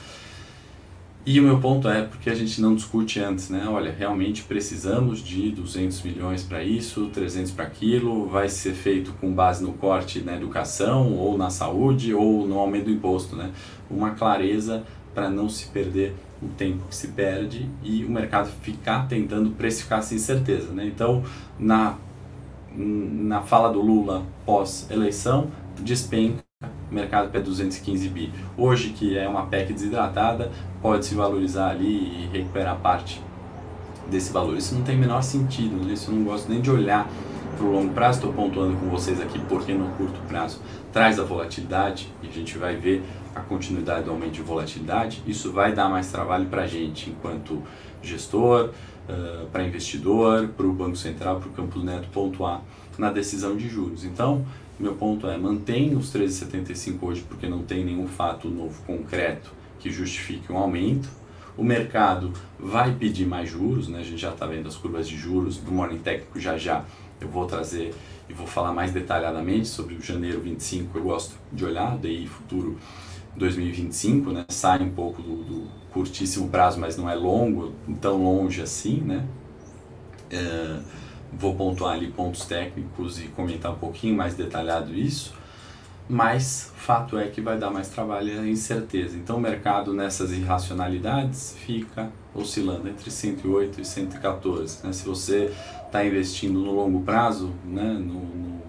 e 1.31 1.39
o 1.39 1.43
meu 1.43 1.59
ponto 1.59 1.87
é 1.87 2.01
porque 2.01 2.27
a 2.27 2.33
gente 2.33 2.59
não 2.59 2.73
discute 2.73 3.19
antes, 3.19 3.51
né? 3.51 3.63
Olha, 3.67 3.93
realmente 3.95 4.41
precisamos 4.41 5.19
de 5.19 5.51
200 5.51 6.01
milhões 6.01 6.41
para 6.41 6.63
isso, 6.63 7.05
300 7.13 7.51
para 7.51 7.65
aquilo, 7.65 8.27
vai 8.27 8.49
ser 8.49 8.73
feito 8.73 9.13
com 9.21 9.31
base 9.31 9.63
no 9.63 9.73
corte 9.73 10.21
na 10.21 10.35
educação, 10.35 11.13
ou 11.13 11.37
na 11.37 11.51
saúde, 11.51 12.15
ou 12.15 12.47
no 12.47 12.57
aumento 12.57 12.85
do 12.85 12.89
imposto, 12.89 13.35
né? 13.35 13.51
Uma 13.91 14.15
clareza 14.15 14.83
para 15.13 15.29
não 15.29 15.47
se 15.47 15.67
perder 15.67 16.15
o 16.41 16.47
tempo 16.47 16.87
que 16.89 16.95
se 16.95 17.09
perde 17.09 17.69
e 17.83 18.03
o 18.03 18.09
mercado 18.09 18.49
ficar 18.63 19.07
tentando 19.07 19.51
precificar 19.51 20.01
sem 20.01 20.17
certeza, 20.17 20.71
né? 20.71 20.87
Então, 20.87 21.23
na, 21.59 21.95
na 22.75 23.41
fala 23.43 23.71
do 23.71 23.79
Lula 23.79 24.25
pós-eleição, 24.47 25.51
despenca 25.79 26.41
o 26.41 26.48
mercado 26.91 27.29
pede 27.31 27.45
215 27.45 28.09
bi. 28.09 28.31
Hoje, 28.57 28.89
que 28.89 29.17
é 29.17 29.27
uma 29.27 29.45
PEC 29.45 29.73
desidratada, 29.73 30.51
pode 30.81 31.05
se 31.05 31.15
valorizar 31.15 31.69
ali 31.69 31.87
e 31.87 32.29
recuperar 32.31 32.77
parte 32.77 33.21
desse 34.09 34.31
valor. 34.31 34.57
Isso 34.57 34.75
não 34.75 34.83
tem 34.83 34.95
o 34.95 34.99
menor 34.99 35.21
sentido, 35.21 35.75
né? 35.85 35.93
isso 35.93 36.11
eu 36.11 36.15
não 36.15 36.23
gosto 36.23 36.49
nem 36.49 36.61
de 36.61 36.69
olhar 36.69 37.09
para 37.55 37.65
o 37.65 37.71
longo 37.71 37.93
prazo. 37.93 38.19
Estou 38.19 38.33
pontuando 38.33 38.75
com 38.77 38.89
vocês 38.89 39.21
aqui 39.21 39.39
porque 39.47 39.73
no 39.73 39.89
curto 39.95 40.19
prazo 40.27 40.59
traz 40.91 41.19
a 41.19 41.23
volatilidade 41.23 42.11
e 42.23 42.27
a 42.27 42.31
gente 42.31 42.57
vai 42.57 42.75
ver 42.75 43.03
a 43.35 43.41
continuidade 43.41 44.05
do 44.05 44.11
aumento 44.11 44.31
de 44.31 44.41
volatilidade. 44.41 45.21
Isso 45.27 45.51
vai 45.51 45.73
dar 45.73 45.89
mais 45.89 46.11
trabalho 46.11 46.47
para 46.47 46.63
a 46.63 46.67
gente 46.67 47.09
enquanto 47.11 47.61
gestor, 48.01 48.71
uh, 49.07 49.45
para 49.51 49.63
investidor, 49.63 50.47
para 50.49 50.65
o 50.65 50.73
Banco 50.73 50.95
Central, 50.95 51.39
para 51.39 51.49
o 51.49 51.51
Campos 51.51 51.83
Neto 51.83 52.07
pontuar 52.11 52.61
na 52.97 53.11
decisão 53.11 53.55
de 53.55 53.69
juros. 53.69 54.03
Então, 54.03 54.45
meu 54.79 54.95
ponto 54.95 55.27
é, 55.27 55.37
mantém 55.37 55.95
os 55.95 56.13
13,75 56.13 56.97
hoje 57.01 57.25
porque 57.27 57.47
não 57.47 57.63
tem 57.63 57.83
nenhum 57.83 58.07
fato 58.07 58.47
novo 58.47 58.81
concreto 58.83 59.51
que 59.79 59.91
justifique 59.91 60.51
um 60.51 60.57
aumento. 60.57 61.09
O 61.57 61.63
mercado 61.63 62.31
vai 62.57 62.93
pedir 62.93 63.25
mais 63.25 63.49
juros, 63.49 63.89
né? 63.89 63.99
a 63.99 64.03
gente 64.03 64.17
já 64.17 64.31
está 64.31 64.45
vendo 64.45 64.67
as 64.67 64.77
curvas 64.77 65.07
de 65.07 65.17
juros 65.17 65.57
do 65.57 65.71
Morning 65.71 65.97
Técnico 65.97 66.39
já 66.39 66.57
já. 66.57 66.85
Eu 67.19 67.27
vou 67.27 67.45
trazer 67.45 67.93
e 68.29 68.33
vou 68.33 68.47
falar 68.47 68.71
mais 68.71 68.93
detalhadamente 68.93 69.67
sobre 69.67 69.95
o 69.95 70.01
janeiro 70.01 70.39
25. 70.39 70.97
Eu 70.97 71.03
gosto 71.03 71.35
de 71.51 71.65
olhar, 71.65 71.97
daí 71.97 72.25
futuro 72.27 72.77
2025, 73.35 74.31
né? 74.31 74.45
sai 74.47 74.81
um 74.81 74.91
pouco 74.91 75.21
do, 75.21 75.43
do 75.43 75.67
curtíssimo 75.91 76.47
prazo, 76.47 76.79
mas 76.79 76.95
não 76.95 77.09
é 77.09 77.15
longo, 77.15 77.73
tão 77.99 78.23
longe 78.23 78.61
assim. 78.61 79.01
Né? 79.01 79.25
É 80.31 80.79
Vou 81.31 81.55
pontuar 81.55 81.95
ali 81.95 82.11
pontos 82.11 82.45
técnicos 82.45 83.19
e 83.19 83.27
comentar 83.27 83.71
um 83.71 83.77
pouquinho 83.77 84.15
mais 84.15 84.35
detalhado 84.35 84.93
isso, 84.93 85.33
mas 86.09 86.71
fato 86.75 87.19
é 87.19 87.27
que 87.27 87.39
vai 87.39 87.57
dar 87.57 87.69
mais 87.69 87.87
trabalho 87.87 88.43
e 88.43 88.49
incerteza. 88.49 89.15
Então 89.15 89.37
o 89.37 89.39
mercado 89.39 89.93
nessas 89.93 90.31
irracionalidades 90.31 91.55
fica 91.59 92.11
oscilando 92.33 92.89
entre 92.89 93.11
108 93.11 93.81
e 93.81 93.85
114. 93.85 94.85
Né? 94.85 94.91
Se 94.91 95.05
você 95.05 95.53
está 95.85 96.03
investindo 96.03 96.59
no 96.59 96.71
longo 96.71 97.01
prazo, 97.01 97.53
né, 97.63 97.93
no, 97.93 98.21
no, 98.21 98.61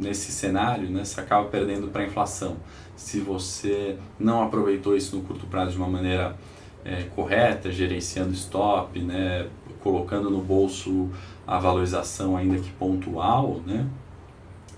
nesse 0.00 0.32
cenário, 0.32 0.88
né, 0.88 1.04
você 1.04 1.20
acaba 1.20 1.46
perdendo 1.48 1.88
para 1.88 2.02
a 2.02 2.06
inflação. 2.06 2.56
Se 2.96 3.20
você 3.20 3.98
não 4.18 4.42
aproveitou 4.42 4.96
isso 4.96 5.14
no 5.14 5.22
curto 5.22 5.46
prazo 5.46 5.72
de 5.72 5.76
uma 5.76 5.88
maneira 5.88 6.36
é, 6.84 7.02
correta, 7.14 7.70
gerenciando 7.70 8.32
stop, 8.32 8.98
né, 9.00 9.46
colocando 9.82 10.30
no 10.30 10.40
bolso 10.40 11.10
a 11.46 11.58
valorização 11.58 12.36
ainda 12.36 12.58
que 12.58 12.70
pontual, 12.72 13.60
né, 13.66 13.86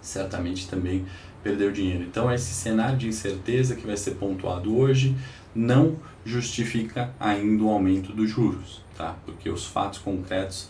certamente 0.01 0.69
também 0.69 1.05
perdeu 1.43 1.73
dinheiro. 1.73 2.03
Então 2.03 2.33
esse 2.33 2.53
cenário 2.53 2.99
de 2.99 3.09
incerteza 3.09 3.75
que 3.75 3.87
vai 3.87 3.97
ser 3.97 4.13
pontuado 4.13 4.77
hoje 4.77 5.17
não 5.55 5.97
justifica 6.25 7.13
ainda 7.19 7.65
o 7.65 7.71
aumento 7.71 8.13
dos 8.13 8.31
juros, 8.31 8.83
tá? 8.97 9.17
Porque 9.25 9.49
os 9.49 9.67
fatos 9.67 9.99
concretos 9.99 10.69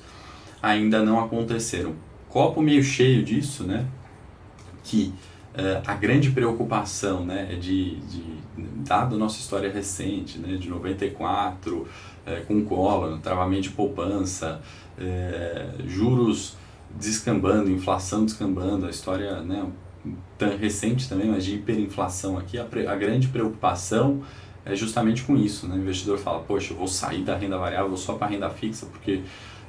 ainda 0.63 1.03
não 1.03 1.21
aconteceram. 1.21 1.95
Copo 2.29 2.63
meio 2.63 2.83
cheio 2.83 3.25
disso, 3.25 3.65
né? 3.65 3.87
Que 4.85 5.13
uh, 5.55 5.83
a 5.87 5.95
grande 5.95 6.31
preocupação, 6.31 7.25
né, 7.25 7.49
é 7.53 7.57
de, 7.57 7.97
de 7.97 8.23
dada 8.57 9.15
a 9.15 9.19
nossa 9.19 9.39
história 9.39 9.71
recente, 9.71 10.39
né, 10.39 10.57
de 10.57 10.69
94, 10.69 11.87
eh, 12.27 12.43
com 12.47 12.65
cola, 12.65 13.19
travamento 13.19 13.63
de 13.63 13.71
poupança, 13.71 14.61
uh, 14.99 15.89
juros 15.89 16.57
descambando, 16.99 17.71
inflação 17.71 18.25
descambando, 18.25 18.87
a 18.87 18.91
história, 18.91 19.41
né, 19.41 19.67
tão 20.37 20.57
recente 20.57 21.09
também, 21.09 21.29
mas 21.29 21.45
de 21.45 21.55
hiperinflação 21.57 22.39
aqui, 22.39 22.59
a, 22.59 22.65
a 22.65 22.97
grande 22.97 23.29
preocupação 23.29 24.23
é 24.65 24.75
justamente 24.75 25.23
com 25.23 25.37
isso, 25.37 25.67
né? 25.67 25.77
O 25.77 25.79
investidor 25.79 26.19
fala, 26.19 26.41
poxa, 26.41 26.73
eu 26.73 26.77
vou 26.77 26.89
sair 26.89 27.23
da 27.23 27.37
renda 27.37 27.57
variável, 27.57 27.89
vou 27.89 27.97
só 27.97 28.15
para 28.15 28.27
a 28.27 28.31
renda 28.31 28.51
fixa, 28.51 28.87
porque 28.87 29.23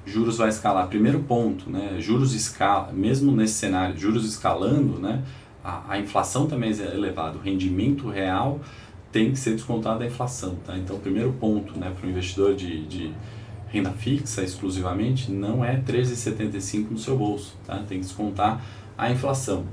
juros 0.05 0.37
vai 0.37 0.49
escalar. 0.49 0.87
Primeiro 0.87 1.19
ponto, 1.19 1.69
né? 1.69 1.95
Juros 1.99 2.33
escala, 2.33 2.91
mesmo 2.91 3.31
nesse 3.31 3.53
cenário, 3.53 3.97
juros 3.97 4.25
escalando, 4.25 4.99
né? 4.99 5.23
A, 5.63 5.93
a 5.93 5.99
inflação 5.99 6.47
também 6.47 6.71
é 6.71 6.95
elevada, 6.95 7.37
o 7.37 7.41
rendimento 7.41 8.09
real 8.09 8.59
tem 9.11 9.31
que 9.31 9.37
ser 9.37 9.55
descontado 9.55 9.99
da 9.99 10.05
inflação, 10.05 10.55
tá? 10.65 10.77
Então, 10.77 10.97
primeiro 10.99 11.33
ponto, 11.33 11.77
né, 11.77 11.91
para 11.95 12.07
o 12.07 12.09
investidor 12.09 12.55
de, 12.55 12.85
de 12.85 13.11
renda 13.67 13.91
fixa 13.91 14.43
exclusivamente, 14.43 15.31
não 15.31 15.63
é 15.63 15.77
13,75 15.77 16.91
no 16.91 16.97
seu 16.97 17.17
bolso, 17.17 17.55
tá? 17.65 17.77
Tem 17.77 17.99
que 17.99 18.05
descontar 18.05 18.63
a 18.97 19.11
inflação. 19.11 19.65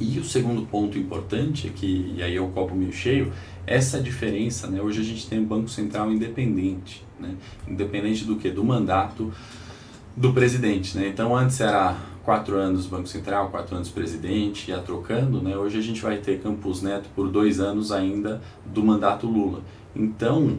E 0.00 0.18
o 0.18 0.24
segundo 0.24 0.62
ponto 0.66 0.98
importante, 0.98 1.68
é 1.68 1.70
que, 1.70 2.14
e 2.16 2.22
aí 2.22 2.36
é 2.36 2.40
o 2.40 2.48
copo 2.48 2.74
meio 2.74 2.92
cheio, 2.92 3.32
essa 3.66 4.00
diferença, 4.00 4.66
né? 4.66 4.80
Hoje 4.80 5.00
a 5.00 5.04
gente 5.04 5.28
tem 5.28 5.38
um 5.40 5.44
Banco 5.44 5.68
Central 5.68 6.10
independente, 6.10 7.04
né? 7.18 7.34
Independente 7.68 8.24
do 8.24 8.36
que? 8.36 8.50
Do 8.50 8.64
mandato 8.64 9.32
do 10.16 10.32
presidente, 10.32 10.96
né? 10.96 11.08
Então 11.08 11.36
antes 11.36 11.60
era 11.60 11.96
quatro 12.24 12.56
anos 12.56 12.86
Banco 12.86 13.06
Central, 13.06 13.50
quatro 13.50 13.76
anos 13.76 13.90
presidente, 13.90 14.70
ia 14.70 14.78
trocando, 14.78 15.42
né? 15.42 15.56
Hoje 15.56 15.78
a 15.78 15.82
gente 15.82 16.00
vai 16.00 16.16
ter 16.16 16.40
Campos 16.40 16.80
Neto 16.82 17.08
por 17.14 17.28
dois 17.28 17.60
anos 17.60 17.92
ainda 17.92 18.40
do 18.64 18.82
mandato 18.82 19.26
Lula. 19.26 19.60
Então, 19.94 20.58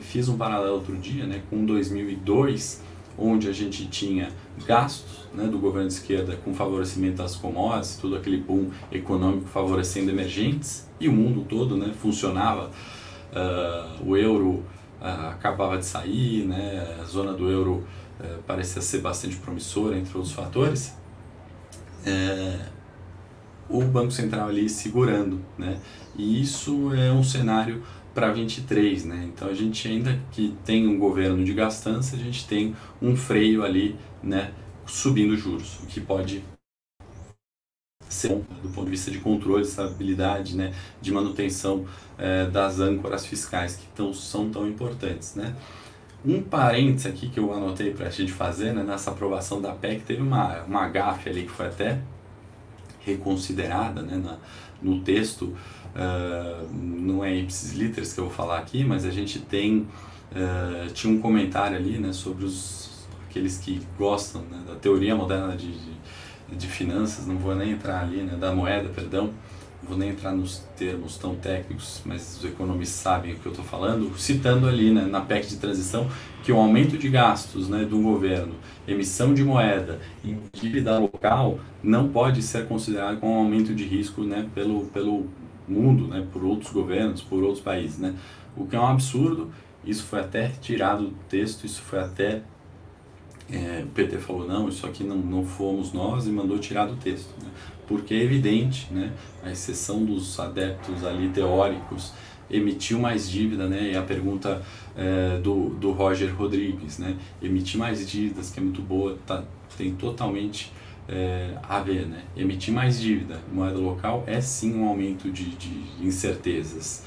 fiz 0.00 0.28
um 0.28 0.36
paralelo 0.36 0.74
outro 0.74 0.96
dia, 0.96 1.24
né? 1.26 1.42
Com 1.48 1.64
2002, 1.64 2.82
onde 3.16 3.48
a 3.48 3.52
gente 3.52 3.86
tinha 3.86 4.30
gastos 4.66 5.26
né, 5.32 5.46
do 5.46 5.58
governo 5.58 5.88
de 5.88 5.94
esquerda 5.94 6.36
com 6.36 6.52
favorecimento 6.54 7.18
das 7.18 7.36
commodities, 7.36 7.96
todo 7.96 8.16
aquele 8.16 8.38
boom 8.38 8.70
econômico 8.90 9.48
favorecendo 9.48 10.10
emergentes, 10.10 10.88
e 11.00 11.08
o 11.08 11.12
mundo 11.12 11.44
todo 11.48 11.76
né, 11.76 11.92
funcionava, 12.00 12.70
uh, 13.32 14.08
o 14.08 14.16
euro 14.16 14.62
uh, 15.00 15.28
acabava 15.30 15.78
de 15.78 15.86
sair, 15.86 16.46
né, 16.46 16.98
a 17.00 17.04
zona 17.04 17.32
do 17.32 17.50
euro 17.50 17.84
uh, 18.20 18.42
parecia 18.46 18.82
ser 18.82 19.00
bastante 19.00 19.36
promissora, 19.36 19.96
entre 19.96 20.16
outros 20.16 20.34
fatores, 20.34 20.94
é, 22.04 22.58
o 23.68 23.82
Banco 23.82 24.12
Central 24.12 24.48
ali 24.48 24.68
segurando, 24.68 25.40
né, 25.58 25.80
e 26.16 26.40
isso 26.40 26.94
é 26.94 27.12
um 27.12 27.22
cenário 27.22 27.82
para 28.14 28.32
23, 28.32 29.04
né? 29.04 29.28
Então 29.30 29.46
a 29.46 29.52
gente 29.52 29.86
ainda 29.86 30.18
que 30.32 30.56
tem 30.64 30.88
um 30.88 30.98
governo 30.98 31.44
de 31.44 31.52
gastança, 31.52 32.16
a 32.16 32.18
gente 32.18 32.48
tem 32.48 32.74
um 33.02 33.14
freio 33.14 33.62
ali, 33.62 33.94
né, 34.22 34.54
subindo 34.86 35.36
juros, 35.36 35.78
o 35.82 35.86
que 35.86 36.00
pode 36.00 36.42
ser 38.08 38.28
do 38.62 38.70
ponto 38.70 38.86
de 38.86 38.92
vista 38.92 39.10
de 39.10 39.18
controle, 39.18 39.62
de 39.62 39.68
estabilidade, 39.68 40.56
né, 40.56 40.72
de 41.02 41.12
manutenção 41.12 41.84
é, 42.16 42.46
das 42.46 42.80
âncoras 42.80 43.26
fiscais 43.26 43.76
que 43.76 43.86
tão, 43.94 44.14
são 44.14 44.48
tão 44.48 44.66
importantes, 44.66 45.34
né. 45.34 45.54
Um 46.24 46.42
parênteses 46.42 47.06
aqui 47.06 47.28
que 47.28 47.38
eu 47.38 47.52
anotei 47.52 47.92
para 47.92 48.06
a 48.06 48.10
gente 48.10 48.32
fazer, 48.32 48.72
né, 48.72 48.82
nessa 48.82 49.10
aprovação 49.10 49.60
da 49.60 49.72
PEC, 49.72 50.02
teve 50.02 50.22
uma, 50.22 50.62
uma 50.62 50.88
gafe 50.88 51.28
ali 51.28 51.42
que 51.44 51.50
foi 51.50 51.66
até 51.66 52.00
reconsiderada 53.04 54.02
né, 54.02 54.16
na, 54.16 54.36
no 54.82 55.00
texto, 55.00 55.54
uh, 55.94 56.68
não 56.72 57.24
é 57.24 57.34
ipsis 57.34 57.72
literis 57.72 58.12
que 58.12 58.20
eu 58.20 58.24
vou 58.24 58.32
falar 58.32 58.58
aqui, 58.58 58.84
mas 58.84 59.04
a 59.04 59.10
gente 59.10 59.38
tem, 59.38 59.86
uh, 60.32 60.92
tinha 60.92 61.12
um 61.12 61.20
comentário 61.20 61.76
ali 61.76 61.98
né, 61.98 62.12
sobre 62.12 62.44
os, 62.44 63.06
aqueles 63.28 63.58
que 63.58 63.80
gostam 63.96 64.42
né, 64.42 64.62
da 64.66 64.74
teoria 64.74 65.14
moderna 65.14 65.56
de, 65.56 65.72
de, 65.72 66.56
de, 66.56 66.66
finanças, 66.66 67.26
não 67.26 67.36
vou 67.36 67.54
nem 67.54 67.72
entrar 67.72 68.02
ali, 68.02 68.22
né, 68.22 68.36
da 68.36 68.52
moeda, 68.52 68.88
perdão, 68.88 69.32
vou 69.88 69.96
nem 69.96 70.10
entrar 70.10 70.32
nos 70.32 70.58
termos 70.76 71.16
tão 71.16 71.34
técnicos, 71.34 72.02
mas 72.04 72.38
os 72.38 72.44
economistas 72.44 73.00
sabem 73.00 73.34
o 73.34 73.38
que 73.38 73.46
eu 73.46 73.52
estou 73.52 73.64
falando, 73.64 74.16
citando 74.18 74.68
ali 74.68 74.90
né, 74.90 75.02
na 75.02 75.20
PEC 75.20 75.48
de 75.48 75.56
transição 75.56 76.08
que 76.42 76.52
o 76.52 76.56
aumento 76.56 76.98
de 76.98 77.08
gastos 77.08 77.68
né, 77.68 77.84
do 77.84 77.98
governo, 77.98 78.54
emissão 78.86 79.34
de 79.34 79.44
moeda 79.44 80.00
e 80.24 80.36
dívida 80.52 80.98
local 80.98 81.58
não 81.82 82.08
pode 82.08 82.42
ser 82.42 82.66
considerado 82.66 83.18
como 83.18 83.32
um 83.32 83.38
aumento 83.38 83.74
de 83.74 83.84
risco 83.84 84.22
né, 84.22 84.48
pelo, 84.54 84.86
pelo 84.86 85.26
mundo, 85.68 86.08
né, 86.08 86.26
por 86.32 86.44
outros 86.44 86.72
governos, 86.72 87.22
por 87.22 87.42
outros 87.42 87.62
países. 87.62 87.98
Né? 87.98 88.14
O 88.56 88.66
que 88.66 88.76
é 88.76 88.80
um 88.80 88.86
absurdo, 88.86 89.50
isso 89.84 90.04
foi 90.04 90.20
até 90.20 90.48
tirado 90.60 91.04
do 91.04 91.16
texto, 91.28 91.64
isso 91.64 91.82
foi 91.82 92.00
até. 92.00 92.42
É, 93.48 93.84
o 93.84 93.88
PT 93.88 94.18
falou: 94.18 94.46
não, 94.46 94.68
isso 94.68 94.84
aqui 94.86 95.04
não, 95.04 95.16
não 95.16 95.44
fomos 95.44 95.92
nós 95.92 96.26
e 96.26 96.30
mandou 96.30 96.58
tirar 96.58 96.86
do 96.86 96.96
texto. 96.96 97.32
Né? 97.40 97.48
Porque 97.86 98.14
é 98.14 98.22
evidente, 98.22 98.92
né, 98.92 99.12
a 99.44 99.50
exceção 99.50 100.04
dos 100.04 100.38
adeptos 100.40 101.04
ali 101.04 101.28
teóricos, 101.28 102.12
emitiu 102.50 102.98
mais 102.98 103.28
dívida, 103.28 103.66
né? 103.66 103.92
E 103.92 103.96
a 103.96 104.02
pergunta 104.02 104.62
é, 104.96 105.38
do, 105.38 105.70
do 105.70 105.92
Roger 105.92 106.34
Rodrigues, 106.34 106.98
né? 106.98 107.16
Emitir 107.42 107.78
mais 107.78 108.08
dívidas, 108.08 108.50
que 108.50 108.60
é 108.60 108.62
muito 108.62 108.80
boa, 108.80 109.18
tá, 109.26 109.42
tem 109.76 109.92
totalmente 109.92 110.72
é, 111.08 111.54
a 111.62 111.80
ver, 111.80 112.06
né? 112.06 112.22
Emitir 112.36 112.72
mais 112.72 113.00
dívida, 113.00 113.40
moeda 113.52 113.78
local, 113.78 114.24
é 114.26 114.40
sim 114.40 114.74
um 114.78 114.86
aumento 114.86 115.30
de, 115.30 115.44
de 115.56 116.06
incertezas 116.06 117.04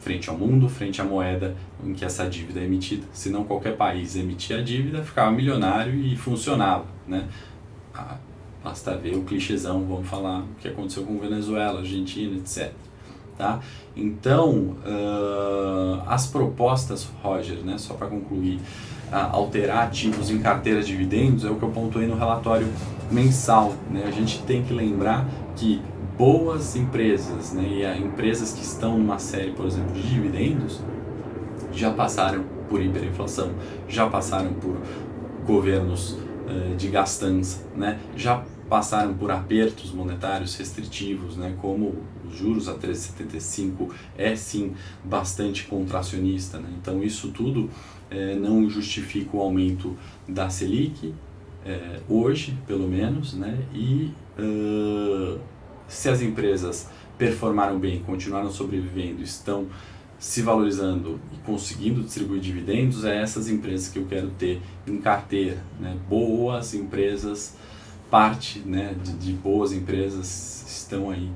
frente 0.00 0.30
ao 0.30 0.38
mundo, 0.38 0.68
frente 0.68 1.00
à 1.00 1.04
moeda 1.04 1.56
em 1.84 1.92
que 1.92 2.04
essa 2.04 2.28
dívida 2.28 2.60
é 2.60 2.64
emitida. 2.64 3.06
Se 3.12 3.30
não 3.30 3.44
qualquer 3.44 3.76
país 3.76 4.16
emitia 4.16 4.58
a 4.58 4.62
dívida, 4.62 5.02
ficava 5.02 5.30
milionário 5.30 5.94
e 5.94 6.16
funcionava, 6.16 6.86
né? 7.06 7.26
Basta 8.62 8.96
ver 8.96 9.16
o 9.16 9.22
clichêzão, 9.22 9.84
vamos 9.84 10.08
falar 10.08 10.40
o 10.40 10.60
que 10.60 10.68
aconteceu 10.68 11.04
com 11.04 11.18
Venezuela, 11.18 11.80
Argentina, 11.80 12.36
etc. 12.36 12.72
Tá? 13.36 13.60
Então, 13.96 14.76
uh, 14.84 16.02
as 16.06 16.26
propostas, 16.26 17.08
Roger, 17.22 17.58
né, 17.58 17.78
só 17.78 17.94
para 17.94 18.08
concluir, 18.08 18.56
uh, 19.12 19.30
alterar 19.30 19.86
ativos 19.86 20.28
em 20.28 20.40
carteiras 20.40 20.88
de 20.88 20.92
dividendos 20.92 21.44
é 21.44 21.50
o 21.50 21.54
que 21.54 21.62
eu 21.62 21.70
pontuei 21.70 22.08
no 22.08 22.16
relatório 22.16 22.66
mensal. 23.12 23.74
Né? 23.88 24.04
A 24.06 24.10
gente 24.10 24.42
tem 24.42 24.64
que 24.64 24.74
lembrar 24.74 25.24
que 25.54 25.80
boas 26.18 26.74
empresas, 26.74 27.52
né, 27.52 27.62
e 27.62 28.04
empresas 28.04 28.52
que 28.52 28.62
estão 28.62 28.98
numa 28.98 29.20
série, 29.20 29.52
por 29.52 29.66
exemplo, 29.66 29.92
de 29.92 30.02
dividendos, 30.02 30.80
já 31.72 31.92
passaram 31.92 32.44
por 32.68 32.82
hiperinflação, 32.82 33.52
já 33.88 34.08
passaram 34.08 34.52
por 34.54 34.76
governos 35.46 36.16
uh, 36.48 36.76
de 36.76 36.88
gastança, 36.88 37.64
né, 37.76 37.98
já 38.16 38.44
passaram 38.68 39.14
por 39.14 39.30
apertos 39.30 39.92
monetários 39.92 40.54
restritivos, 40.56 41.36
né, 41.36 41.56
como 41.60 41.96
os 42.26 42.36
juros 42.36 42.68
a 42.68 42.74
13,75 42.74 43.90
é 44.16 44.36
sim 44.36 44.74
bastante 45.02 45.64
contracionista. 45.64 46.58
Né? 46.58 46.68
Então 46.80 47.02
isso 47.02 47.30
tudo 47.30 47.70
é, 48.10 48.34
não 48.34 48.68
justifica 48.68 49.36
o 49.36 49.40
aumento 49.40 49.96
da 50.28 50.50
Selic, 50.50 51.14
é, 51.64 52.00
hoje 52.08 52.56
pelo 52.66 52.86
menos, 52.86 53.34
né? 53.34 53.58
e 53.72 54.12
uh, 54.38 55.38
se 55.86 56.08
as 56.08 56.20
empresas 56.20 56.88
performaram 57.16 57.78
bem, 57.78 58.00
continuaram 58.00 58.50
sobrevivendo, 58.50 59.22
estão 59.22 59.66
se 60.18 60.42
valorizando 60.42 61.20
e 61.32 61.36
conseguindo 61.46 62.02
distribuir 62.02 62.40
dividendos, 62.40 63.04
é 63.04 63.22
essas 63.22 63.48
empresas 63.48 63.88
que 63.88 63.98
eu 63.98 64.06
quero 64.06 64.30
ter 64.30 64.60
em 64.86 64.98
carteira. 64.98 65.62
Né? 65.78 65.96
Boas 66.08 66.74
empresas 66.74 67.56
parte 68.10 68.60
né, 68.60 68.94
de, 69.02 69.12
de 69.12 69.32
boas 69.32 69.72
empresas 69.72 70.64
estão 70.66 71.10
aí 71.10 71.30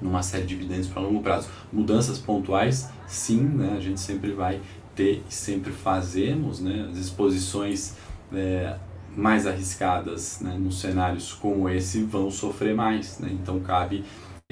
numa 0.00 0.22
série 0.22 0.44
de 0.44 0.54
dividendos 0.54 0.88
para 0.88 1.02
longo 1.02 1.22
prazo. 1.22 1.48
Mudanças 1.72 2.18
pontuais, 2.18 2.88
sim, 3.06 3.40
né, 3.40 3.74
a 3.76 3.80
gente 3.80 4.00
sempre 4.00 4.32
vai 4.32 4.60
ter 4.94 5.22
e 5.28 5.34
sempre 5.34 5.72
fazemos, 5.72 6.60
né, 6.60 6.88
as 6.90 6.98
exposições 6.98 7.94
é, 8.32 8.76
mais 9.16 9.46
arriscadas 9.46 10.40
né, 10.40 10.56
nos 10.58 10.80
cenários 10.80 11.32
como 11.32 11.68
esse 11.68 12.02
vão 12.02 12.30
sofrer 12.30 12.74
mais, 12.74 13.18
né, 13.18 13.30
então 13.32 13.60
cabe 13.60 14.04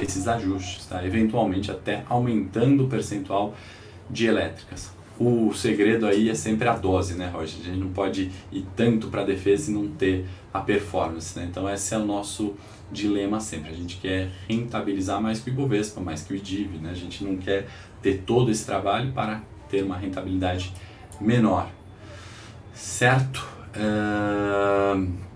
esses 0.05 0.29
ajustes, 0.29 0.87
tá? 0.87 1.05
eventualmente 1.05 1.71
até 1.71 2.05
aumentando 2.09 2.85
o 2.85 2.89
percentual 2.89 3.55
de 4.09 4.27
elétricas. 4.27 4.93
o 5.19 5.53
segredo 5.55 6.07
aí 6.07 6.29
é 6.29 6.35
sempre 6.35 6.67
a 6.67 6.77
dose, 6.77 7.15
né, 7.15 7.29
Roger? 7.29 7.61
A 7.61 7.65
gente 7.65 7.79
não 7.79 7.91
pode 7.91 8.33
ir 8.51 8.67
tanto 8.75 9.07
para 9.09 9.23
a 9.23 9.25
defesa 9.25 9.71
e 9.71 9.75
não 9.75 9.89
ter 9.89 10.27
a 10.53 10.61
performance, 10.61 11.39
né? 11.39 11.47
Então 11.49 11.69
esse 11.71 11.95
é 11.95 11.99
o 11.99 12.05
nosso 12.05 12.55
dilema 12.91 13.39
sempre. 13.39 13.71
A 13.71 13.75
gente 13.75 13.99
quer 13.99 14.31
rentabilizar 14.49 15.23
mais 15.23 15.39
que 15.41 15.51
o 15.51 15.53
Ibovespa, 15.53 16.01
mais 16.01 16.23
que 16.23 16.33
o 16.33 16.37
IDIV, 16.37 16.79
né? 16.79 16.91
A 16.91 16.95
gente 16.95 17.23
não 17.23 17.37
quer 17.37 17.69
ter 18.03 18.23
todo 18.27 18.51
esse 18.51 18.67
trabalho 18.67 19.13
para 19.13 19.41
ter 19.69 19.85
uma 19.85 19.97
rentabilidade 19.97 20.73
menor. 21.21 21.71
Certo? 22.75 23.47
Uh... 23.77 25.34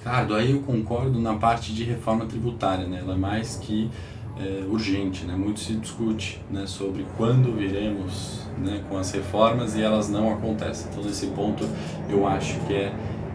Ricardo, 0.00 0.34
aí 0.34 0.52
eu 0.52 0.60
concordo 0.60 1.20
na 1.20 1.34
parte 1.34 1.74
de 1.74 1.84
reforma 1.84 2.24
tributária, 2.24 2.86
né? 2.86 3.00
Ela 3.00 3.12
é 3.12 3.18
mais 3.18 3.56
que 3.56 3.90
é, 4.38 4.64
urgente, 4.66 5.26
né? 5.26 5.36
Muito 5.36 5.60
se 5.60 5.74
discute 5.74 6.40
né, 6.50 6.66
sobre 6.66 7.04
quando 7.18 7.54
viremos 7.54 8.46
né, 8.56 8.82
com 8.88 8.96
as 8.96 9.10
reformas 9.12 9.76
e 9.76 9.82
elas 9.82 10.08
não 10.08 10.32
acontecem. 10.32 10.90
Então, 10.90 11.04
nesse 11.04 11.26
ponto, 11.26 11.68
eu 12.08 12.26
acho 12.26 12.58
que 12.60 12.72
é 12.72 12.94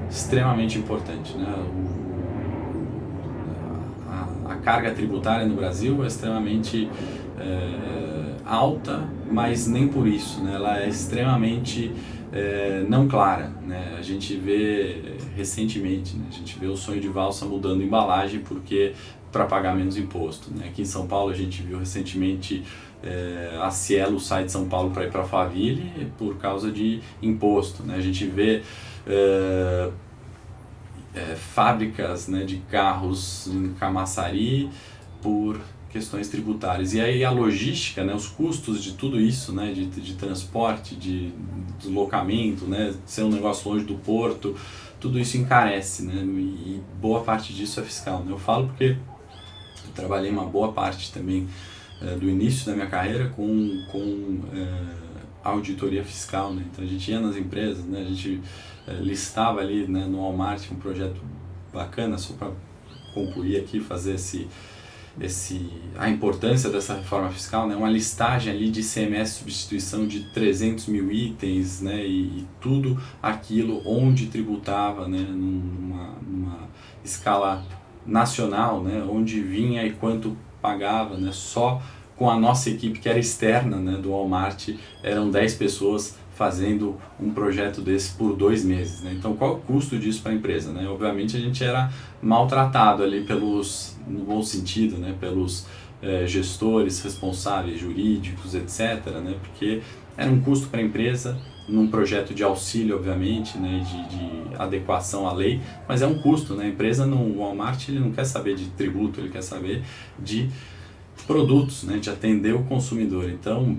extremamente 0.09 0.79
importante, 0.79 1.37
né? 1.37 1.53
O, 1.55 2.05
a, 4.09 4.53
a, 4.53 4.55
carga 4.55 4.89
tributária 4.89 5.45
no 5.45 5.55
Brasil 5.55 6.03
é 6.03 6.07
extremamente 6.07 6.89
é, 7.39 8.04
alta, 8.45 9.09
mas 9.29 9.67
nem 9.67 9.87
por 9.87 10.07
isso, 10.07 10.43
né? 10.43 10.53
Ela 10.55 10.81
é 10.81 10.89
extremamente 10.89 11.91
é, 12.31 12.85
não 12.87 13.07
clara, 13.07 13.51
né? 13.65 13.95
A 13.97 14.01
gente 14.01 14.35
vê 14.35 15.15
recentemente, 15.35 16.15
né? 16.15 16.25
a 16.29 16.31
gente 16.31 16.57
vê 16.57 16.67
o 16.67 16.77
sonho 16.77 17.01
de 17.01 17.09
valsa 17.09 17.45
mudando 17.45 17.83
embalagem 17.83 18.39
porque 18.39 18.93
para 19.31 19.45
pagar 19.45 19.75
menos 19.75 19.97
imposto. 19.97 20.49
Né? 20.53 20.67
Aqui 20.69 20.83
em 20.83 20.85
São 20.85 21.07
Paulo 21.07 21.31
a 21.31 21.35
gente 21.35 21.61
viu 21.61 21.77
recentemente 21.77 22.63
é, 23.03 23.57
a 23.61 23.69
Cielo 23.69 24.19
sai 24.19 24.45
de 24.45 24.51
São 24.51 24.67
Paulo 24.69 24.91
para 24.91 25.03
ir 25.03 25.11
para 25.11 25.23
Faville 25.23 26.09
por 26.17 26.37
causa 26.37 26.71
de 26.71 27.01
imposto. 27.21 27.83
Né? 27.83 27.95
A 27.95 28.01
gente 28.01 28.25
vê 28.25 28.63
é, 29.05 29.89
é, 31.13 31.35
fábricas 31.35 32.27
né, 32.27 32.45
de 32.45 32.57
carros 32.71 33.47
em 33.47 33.73
Camaçari 33.73 34.69
por 35.21 35.59
questões 35.95 36.27
tributárias. 36.27 36.93
E 36.93 36.99
aí 36.99 37.23
a 37.23 37.31
logística, 37.31 38.03
né, 38.03 38.13
os 38.13 38.27
custos 38.27 38.83
de 38.83 38.95
tudo 38.95 39.17
isso, 39.17 39.53
né, 39.53 39.71
de, 39.71 39.85
de 39.85 40.15
transporte, 40.15 40.93
de 40.93 41.31
deslocamento, 41.79 42.65
né, 42.65 42.93
ser 43.05 43.23
um 43.23 43.29
negócio 43.29 43.71
longe 43.71 43.85
do 43.85 43.95
porto, 43.95 44.57
tudo 44.99 45.17
isso 45.17 45.37
encarece, 45.37 46.03
né, 46.03 46.21
e 46.21 46.81
boa 46.99 47.21
parte 47.21 47.53
disso 47.53 47.79
é 47.79 47.83
fiscal. 47.83 48.25
Né? 48.25 48.33
Eu 48.33 48.37
falo 48.37 48.67
porque 48.67 48.97
trabalhei 49.95 50.29
uma 50.29 50.43
boa 50.43 50.73
parte 50.73 51.13
também 51.13 51.47
é, 52.01 52.13
do 52.17 52.29
início 52.29 52.65
da 52.65 52.73
minha 52.73 52.87
carreira 52.87 53.29
com, 53.29 53.85
com 53.89 54.41
é, 54.53 55.05
auditoria 55.45 56.03
fiscal, 56.03 56.53
né? 56.53 56.65
Então 56.69 56.83
a 56.83 56.87
gente 56.87 57.09
ia 57.09 57.21
nas 57.21 57.37
empresas, 57.37 57.85
né? 57.85 58.01
A 58.01 58.03
gente 58.03 58.41
é, 58.85 58.95
listava 58.95 59.61
ali 59.61 59.87
né, 59.87 60.05
no 60.05 60.17
Walmart 60.17 60.69
um 60.71 60.75
projeto 60.75 61.21
bacana, 61.73 62.17
só 62.17 62.33
para 62.33 62.51
concluir 63.13 63.55
aqui, 63.57 63.79
fazer 63.79 64.15
esse, 64.15 64.45
esse, 65.19 65.69
a 65.97 66.09
importância 66.09 66.69
dessa 66.69 66.95
reforma 66.95 67.29
fiscal, 67.29 67.67
né? 67.67 67.75
uma 67.75 67.89
listagem 67.89 68.53
ali 68.53 68.69
de 68.69 68.81
CMS 68.81 69.31
substituição 69.31 70.05
de 70.05 70.25
300 70.31 70.87
mil 70.87 71.11
itens 71.11 71.81
né? 71.81 72.05
e, 72.05 72.39
e 72.39 72.47
tudo 72.59 73.01
aquilo 73.21 73.81
onde 73.85 74.27
tributava 74.27 75.07
né? 75.07 75.19
numa, 75.19 76.15
numa 76.21 76.69
escala 77.03 77.63
nacional, 78.05 78.83
né, 78.83 79.03
onde 79.09 79.41
vinha 79.41 79.83
e 79.83 79.91
quanto 79.91 80.37
pagava, 80.61 81.17
né, 81.17 81.31
só 81.31 81.81
com 82.15 82.29
a 82.29 82.39
nossa 82.39 82.69
equipe 82.69 82.99
que 82.99 83.09
era 83.09 83.19
externa 83.19 83.77
né, 83.77 83.97
do 83.97 84.11
Walmart, 84.11 84.69
eram 85.03 85.29
10 85.29 85.55
pessoas 85.55 86.17
fazendo 86.35 86.97
um 87.19 87.31
projeto 87.31 87.81
desse 87.81 88.13
por 88.13 88.35
dois 88.35 88.63
meses. 88.63 89.01
Né? 89.01 89.15
Então, 89.17 89.35
qual 89.35 89.51
é 89.51 89.53
o 89.55 89.57
custo 89.57 89.97
disso 89.97 90.21
para 90.21 90.33
a 90.33 90.35
empresa? 90.35 90.71
Né? 90.71 90.87
Obviamente, 90.87 91.35
a 91.35 91.39
gente 91.39 91.63
era 91.63 91.89
maltratado 92.21 93.03
ali 93.03 93.23
pelos, 93.23 93.97
no 94.05 94.25
bom 94.25 94.43
sentido, 94.43 94.97
né, 94.97 95.15
pelos 95.19 95.65
eh, 96.01 96.27
gestores 96.27 97.01
responsáveis 97.01 97.79
jurídicos, 97.79 98.53
etc., 98.53 99.11
né, 99.23 99.35
porque 99.41 99.81
era 100.17 100.29
um 100.29 100.41
custo 100.41 100.67
para 100.67 100.81
a 100.81 100.83
empresa, 100.83 101.39
num 101.67 101.87
projeto 101.87 102.33
de 102.33 102.43
auxílio, 102.43 102.97
obviamente, 102.97 103.57
né, 103.57 103.83
de, 103.83 104.17
de, 104.17 104.55
adequação 104.55 105.27
à 105.27 105.33
lei, 105.33 105.61
mas 105.87 106.01
é 106.01 106.07
um 106.07 106.19
custo, 106.19 106.53
né? 106.53 106.65
A 106.65 106.67
empresa 106.69 107.05
no 107.05 107.39
Walmart 107.39 107.89
ele 107.89 107.99
não 107.99 108.11
quer 108.11 108.23
saber 108.23 108.55
de 108.55 108.67
tributo, 108.67 109.19
ele 109.19 109.29
quer 109.29 109.41
saber 109.41 109.83
de 110.17 110.49
produtos, 111.27 111.83
né, 111.83 111.97
de 111.97 112.09
atender 112.09 112.53
o 112.53 112.63
consumidor. 112.63 113.29
Então 113.29 113.77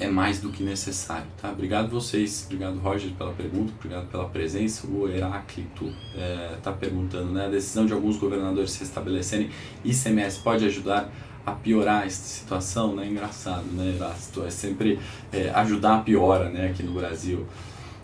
é 0.00 0.08
mais 0.08 0.40
do 0.40 0.48
que 0.48 0.62
necessário, 0.62 1.26
tá? 1.40 1.50
Obrigado 1.50 1.90
vocês, 1.90 2.44
obrigado 2.46 2.78
Roger 2.78 3.12
pela 3.12 3.32
pergunta, 3.32 3.70
obrigado 3.78 4.06
pela 4.06 4.24
presença. 4.24 4.86
O 4.86 5.06
Heráclito 5.06 5.84
está 5.84 6.20
é, 6.20 6.58
tá 6.62 6.72
perguntando, 6.72 7.32
né? 7.32 7.44
A 7.44 7.48
decisão 7.50 7.84
de 7.84 7.92
alguns 7.92 8.16
governadores 8.16 8.70
se 8.70 8.80
restabelecerem 8.80 9.50
ICMS 9.84 10.40
pode 10.40 10.64
ajudar 10.64 11.12
a 11.44 11.52
piorar 11.52 12.06
essa 12.06 12.22
situação, 12.22 12.96
né? 12.96 13.06
Engraçado, 13.06 13.66
né, 13.72 13.94
Erasto? 13.94 14.42
É 14.42 14.50
sempre 14.50 14.98
é, 15.30 15.50
ajudar 15.50 15.96
a 15.96 15.98
piora, 15.98 16.48
né, 16.48 16.68
aqui 16.68 16.82
no 16.82 16.94
Brasil. 16.94 17.46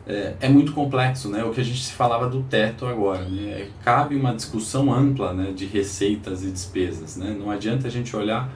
É, 0.07 0.35
é, 0.41 0.49
muito 0.51 0.73
complexo, 0.73 1.31
né? 1.31 1.43
O 1.45 1.51
que 1.51 1.63
a 1.63 1.65
gente 1.65 1.83
se 1.83 1.93
falava 1.93 2.29
do 2.29 2.43
teto 2.43 2.85
agora, 2.85 3.25
né? 3.25 3.63
É, 3.63 3.69
cabe 3.83 4.15
uma 4.15 4.35
discussão 4.35 4.93
ampla, 4.93 5.33
né, 5.33 5.51
de 5.51 5.65
receitas 5.65 6.45
e 6.45 6.51
despesas, 6.51 7.17
né? 7.17 7.35
Não 7.39 7.51
adianta 7.51 7.89
a 7.89 7.91
gente 7.91 8.15
olhar 8.15 8.51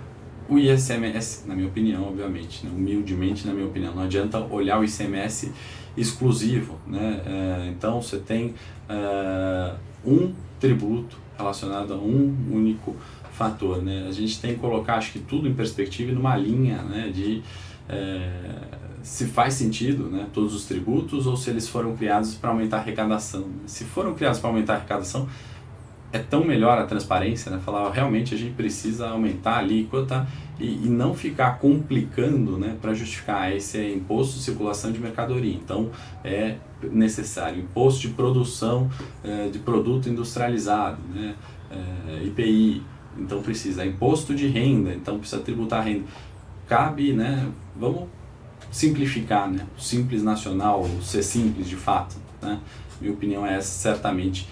o 0.51 0.59
ICMS, 0.59 1.47
na 1.47 1.55
minha 1.55 1.69
opinião, 1.69 2.09
obviamente, 2.09 2.67
né? 2.67 2.73
humildemente, 2.75 3.47
na 3.47 3.55
minha 3.55 3.67
opinião, 3.67 3.95
não 3.95 4.03
adianta 4.03 4.39
olhar 4.39 4.81
o 4.81 4.85
ICMS 4.85 5.53
exclusivo, 5.97 6.79
né? 6.87 7.23
É, 7.25 7.69
então 7.69 8.03
você 8.03 8.19
tem 8.19 8.55
é, 8.89 9.75
um 10.05 10.33
tributo 10.59 11.17
relacionado 11.37 11.95
a 11.95 11.97
um 11.97 12.37
único 12.51 12.97
fator, 13.33 13.83
né? 13.83 14.07
A 14.09 14.13
gente 14.13 14.41
tem 14.41 14.55
que 14.55 14.61
colocar, 14.61 14.97
acho 14.97 15.13
que 15.13 15.19
tudo 15.21 15.49
em 15.49 15.55
perspectiva 15.55 16.11
e 16.11 16.15
numa 16.15 16.37
linha, 16.37 16.83
né? 16.83 17.11
De 17.15 17.43
é, 17.89 18.31
se 19.03 19.27
faz 19.27 19.55
sentido, 19.55 20.05
né? 20.05 20.27
Todos 20.33 20.55
os 20.55 20.65
tributos 20.65 21.27
ou 21.27 21.37
se 21.37 21.51
eles 21.51 21.69
foram 21.69 21.97
criados 21.97 22.35
para 22.35 22.51
aumentar 22.51 22.79
a 22.79 22.81
arrecadação. 22.81 23.47
Se 23.67 23.85
foram 23.85 24.15
criados 24.15 24.39
para 24.39 24.51
aumentar 24.51 24.75
a 24.75 24.77
arrecadação, 24.77 25.29
é 26.13 26.19
tão 26.19 26.45
melhor 26.45 26.79
a 26.79 26.85
transparência, 26.85 27.51
né? 27.51 27.61
Falar 27.65 27.91
realmente 27.93 28.35
a 28.35 28.39
gente 28.39 28.55
precisa 28.55 29.09
aumentar 29.09 29.53
a 29.53 29.59
alíquota 29.59 30.27
e, 30.59 30.87
e 30.87 30.89
não 30.89 31.15
ficar 31.15 31.59
complicando, 31.59 32.59
né? 32.59 32.77
Para 32.81 32.93
justificar 32.95 33.55
esse 33.55 33.79
é 33.79 33.93
imposto 33.93 34.39
de 34.39 34.43
circulação 34.43 34.91
de 34.91 34.99
mercadoria. 34.99 35.55
Então 35.55 35.91
é 36.25 36.57
necessário 36.83 37.61
imposto 37.61 38.01
de 38.01 38.09
produção 38.09 38.91
é, 39.23 39.49
de 39.49 39.59
produto 39.61 40.09
industrializado, 40.09 40.99
né? 41.15 41.35
É, 41.71 42.25
IPI, 42.25 42.83
então 43.17 43.41
precisa 43.41 43.87
imposto 43.87 44.35
de 44.35 44.49
renda, 44.49 44.93
então 44.93 45.19
precisa 45.19 45.41
tributar 45.41 45.85
renda. 45.85 46.05
Cabe, 46.67 47.13
né? 47.13 47.49
Vamos 47.77 48.09
simplificar, 48.73 49.49
né? 49.49 49.65
Simples 49.79 50.25
nacional, 50.25 50.85
ser 51.03 51.23
simples 51.23 51.69
de 51.69 51.77
fato, 51.77 52.17
né? 52.43 52.59
Minha 53.01 53.15
opinião 53.15 53.47
é 53.47 53.57
essa, 53.57 53.71
certamente 53.71 54.49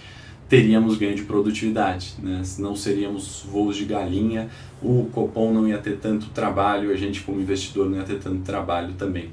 teríamos 0.49 0.97
ganho 0.97 1.15
de 1.15 1.25
produtividade, 1.25 2.15
né? 2.23 2.43
Não 2.59 2.75
seríamos 2.75 3.45
voos 3.51 3.77
de 3.77 3.85
galinha, 3.85 4.49
o 4.83 5.09
Copom 5.13 5.53
não 5.53 5.69
ia 5.69 5.79
ter 5.79 5.99
tanto 5.99 6.31
trabalho, 6.31 6.91
a 6.91 6.97
gente 6.97 7.21
como 7.21 7.41
investidor 7.41 7.89
não 7.91 7.99
ia 7.99 8.05
ter 8.05 8.19
tanto 8.19 8.43
trabalho 8.43 8.95
também 8.95 9.31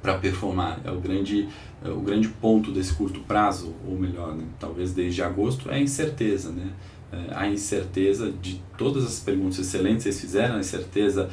para 0.00 0.16
performar. 0.18 0.80
É 0.82 0.90
o 0.90 0.98
grande, 0.98 1.48
é 1.84 1.90
o 1.90 2.00
grande 2.00 2.28
ponto 2.28 2.72
desse 2.72 2.94
curto 2.94 3.20
prazo, 3.20 3.74
ou 3.86 3.98
melhor, 3.98 4.34
né? 4.34 4.44
talvez 4.58 4.92
desde 4.92 5.22
agosto, 5.22 5.70
é 5.70 5.74
a 5.74 5.80
incerteza, 5.80 6.50
né? 6.50 6.70
É, 7.12 7.34
a 7.34 7.46
incerteza 7.46 8.32
de 8.32 8.60
todas 8.78 9.04
as 9.04 9.20
perguntas 9.20 9.58
excelentes 9.58 10.04
que 10.04 10.10
vocês 10.10 10.20
fizeram, 10.20 10.56
a 10.56 10.60
incerteza 10.60 11.28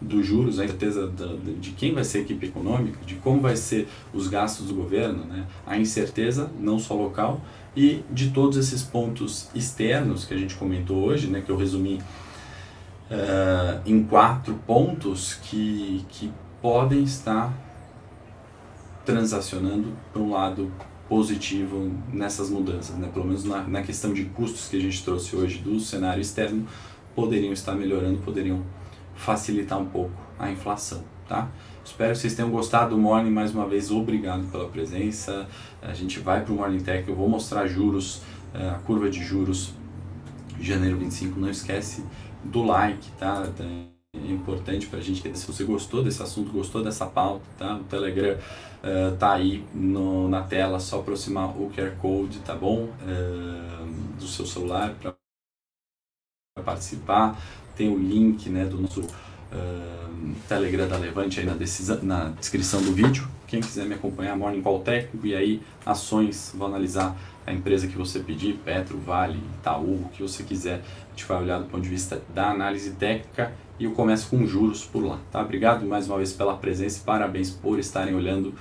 dos 0.00 0.26
juros, 0.26 0.58
a 0.58 0.64
incerteza 0.64 1.12
de 1.60 1.72
quem 1.72 1.92
vai 1.92 2.04
ser 2.04 2.18
a 2.18 2.20
equipe 2.22 2.46
econômica, 2.46 2.98
de 3.04 3.16
como 3.16 3.40
vai 3.40 3.56
ser 3.56 3.86
os 4.12 4.28
gastos 4.28 4.66
do 4.66 4.74
governo, 4.74 5.24
né? 5.24 5.46
a 5.66 5.78
incerteza 5.78 6.50
não 6.58 6.78
só 6.78 6.94
local 6.94 7.40
e 7.76 8.04
de 8.10 8.30
todos 8.30 8.56
esses 8.56 8.82
pontos 8.82 9.48
externos 9.54 10.24
que 10.24 10.34
a 10.34 10.36
gente 10.36 10.54
comentou 10.54 11.04
hoje, 11.04 11.28
né? 11.28 11.40
que 11.40 11.50
eu 11.50 11.56
resumi 11.56 12.00
uh, 13.10 13.80
em 13.86 14.02
quatro 14.02 14.54
pontos 14.66 15.34
que, 15.42 16.04
que 16.08 16.32
podem 16.60 17.02
estar 17.04 17.52
transacionando 19.04 19.92
para 20.12 20.20
um 20.20 20.32
lado 20.32 20.72
positivo 21.08 21.90
nessas 22.12 22.50
mudanças, 22.50 22.96
né? 22.96 23.08
pelo 23.12 23.24
menos 23.24 23.44
na, 23.44 23.62
na 23.62 23.82
questão 23.82 24.12
de 24.12 24.24
custos 24.26 24.68
que 24.68 24.76
a 24.76 24.80
gente 24.80 25.02
trouxe 25.04 25.34
hoje 25.34 25.58
do 25.58 25.80
cenário 25.80 26.20
externo, 26.20 26.66
poderiam 27.14 27.52
estar 27.52 27.74
melhorando, 27.74 28.18
poderiam 28.18 28.64
facilitar 29.14 29.78
um 29.78 29.86
pouco 29.86 30.14
a 30.38 30.50
inflação. 30.50 31.02
Tá? 31.28 31.48
Espero 31.84 32.12
que 32.12 32.18
vocês 32.18 32.34
tenham 32.34 32.50
gostado 32.50 32.94
do 32.94 32.98
Morning. 32.98 33.30
Mais 33.30 33.54
uma 33.54 33.66
vez, 33.66 33.90
obrigado 33.90 34.50
pela 34.50 34.68
presença. 34.68 35.48
A 35.82 35.92
gente 35.92 36.18
vai 36.20 36.44
para 36.44 36.52
o 36.52 36.56
Morning 36.56 36.80
Tech. 36.80 37.08
Eu 37.08 37.14
vou 37.14 37.28
mostrar 37.28 37.66
juros, 37.66 38.22
eh, 38.54 38.68
a 38.68 38.78
curva 38.78 39.08
de 39.08 39.22
juros 39.22 39.72
janeiro 40.60 40.98
25. 40.98 41.40
Não 41.40 41.50
esquece 41.50 42.04
do 42.44 42.62
like, 42.62 43.10
tá? 43.12 43.48
importante 44.28 44.86
para 44.86 44.98
a 44.98 45.02
gente. 45.02 45.36
Se 45.36 45.46
você 45.46 45.64
gostou 45.64 46.02
desse 46.02 46.22
assunto, 46.22 46.50
gostou 46.52 46.82
dessa 46.82 47.06
pauta, 47.06 47.44
tá? 47.58 47.76
O 47.76 47.84
Telegram 47.84 48.36
uh, 48.36 49.16
tá 49.16 49.34
aí 49.34 49.64
no, 49.74 50.28
na 50.28 50.42
tela, 50.42 50.80
só 50.80 51.00
aproximar 51.00 51.48
o 51.60 51.70
QR 51.70 51.94
Code, 51.96 52.38
tá 52.40 52.54
bom? 52.54 52.88
Uh, 53.02 54.16
do 54.18 54.26
seu 54.26 54.46
celular 54.46 54.94
para 55.00 55.14
participar. 56.64 57.40
Tem 57.76 57.88
o 57.88 57.98
link 57.98 58.48
né, 58.48 58.64
do 58.64 58.80
nosso 58.80 59.02
Telegram 60.50 60.88
da 60.88 60.96
Levante 60.96 61.40
aí 61.40 61.46
na, 61.46 61.54
na 62.02 62.28
descrição 62.30 62.82
do 62.82 62.92
vídeo. 62.92 63.28
Quem 63.46 63.60
quiser 63.60 63.86
me 63.86 63.94
acompanhar, 63.94 64.36
Morning 64.36 64.62
Call 64.62 64.80
Técnico 64.80 65.26
e 65.26 65.34
aí 65.34 65.62
ações, 65.86 66.52
vou 66.56 66.66
analisar 66.66 67.16
a 67.46 67.52
empresa 67.52 67.86
que 67.86 67.96
você 67.96 68.20
pedir, 68.20 68.54
Petro, 68.64 68.98
Vale, 68.98 69.38
Itaú, 69.58 69.94
o 69.94 70.08
que 70.12 70.22
você 70.22 70.42
quiser. 70.42 70.82
A 71.06 71.10
gente 71.10 71.24
vai 71.24 71.42
olhar 71.42 71.58
do 71.58 71.66
ponto 71.66 71.82
de 71.82 71.88
vista 71.88 72.20
da 72.34 72.50
análise 72.50 72.90
técnica 72.92 73.52
e 73.78 73.84
eu 73.84 73.92
começo 73.92 74.28
com 74.28 74.46
juros 74.46 74.84
por 74.84 75.04
lá, 75.04 75.18
tá? 75.32 75.40
Obrigado 75.40 75.86
mais 75.86 76.06
uma 76.06 76.16
vez 76.16 76.32
pela 76.32 76.56
presença 76.56 77.00
e 77.00 77.04
parabéns 77.04 77.50
por 77.50 77.78
estarem 77.78 78.14
olhando 78.14 78.54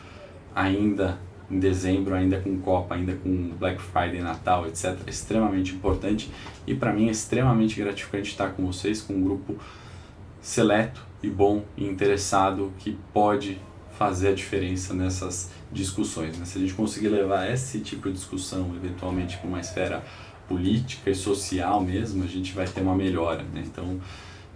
ainda 0.56 1.20
em 1.50 1.60
dezembro, 1.60 2.14
ainda 2.14 2.40
com 2.40 2.60
Copa, 2.60 2.96
ainda 2.96 3.16
com 3.16 3.50
Black 3.60 3.82
Friday, 3.82 4.22
Natal, 4.22 4.68
etc. 4.68 4.96
Extremamente 5.08 5.74
importante 5.74 6.30
e 6.66 6.76
para 6.76 6.94
mim 6.94 7.08
é 7.08 7.12
extremamente 7.12 7.80
gratificante 7.80 8.30
estar 8.30 8.52
com 8.52 8.66
vocês, 8.66 9.02
com 9.02 9.14
um 9.14 9.24
grupo 9.24 9.58
seleto 10.42 11.06
e 11.22 11.30
bom 11.30 11.64
e 11.76 11.86
interessado 11.86 12.74
que 12.78 12.98
pode 13.14 13.60
fazer 13.98 14.30
a 14.30 14.34
diferença 14.34 14.94
nessas 14.94 15.52
discussões. 15.72 16.38
Né? 16.38 16.46
Se 16.46 16.58
a 16.58 16.62
gente 16.62 16.74
conseguir 16.74 17.10
levar 17.10 17.52
esse 17.52 17.80
tipo 17.82 18.08
de 18.08 18.16
discussão 18.16 18.74
eventualmente 18.76 19.38
para 19.38 19.48
uma 19.48 19.60
esfera 19.60 20.04
política 20.48 21.10
e 21.10 21.16
social 21.16 21.82
mesmo, 21.82 22.24
a 22.24 22.28
gente 22.28 22.54
vai 22.54 22.66
ter 22.66 22.82
uma 22.82 22.96
melhora. 22.96 23.44
Né? 23.44 23.64
Então, 23.66 24.00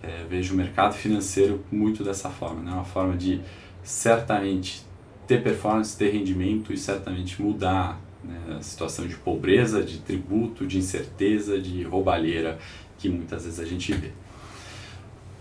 é, 0.02 0.26
vejo 0.30 0.54
o 0.54 0.58
mercado 0.58 0.94
financeiro 0.94 1.64
muito 1.72 2.04
dessa 2.04 2.30
forma, 2.30 2.62
né? 2.62 2.72
uma 2.72 2.86
forma 2.86 3.18
de 3.18 3.42
certamente 3.84 4.86
ter 5.28 5.44
performance, 5.44 5.98
ter 5.98 6.12
rendimento 6.12 6.74
e 6.74 6.78
certamente 6.78 7.42
mudar 7.42 8.00
né, 8.24 8.58
a 8.58 8.62
situação 8.62 9.06
de 9.06 9.16
pobreza, 9.16 9.84
de 9.84 10.00
tributo, 10.00 10.66
de 10.66 10.78
incerteza, 10.78 11.60
de 11.60 11.84
roubalheira 11.84 12.58
que 12.98 13.10
muitas 13.10 13.44
vezes 13.44 13.60
a 13.60 13.66
gente 13.66 13.92
vê. 13.94 14.12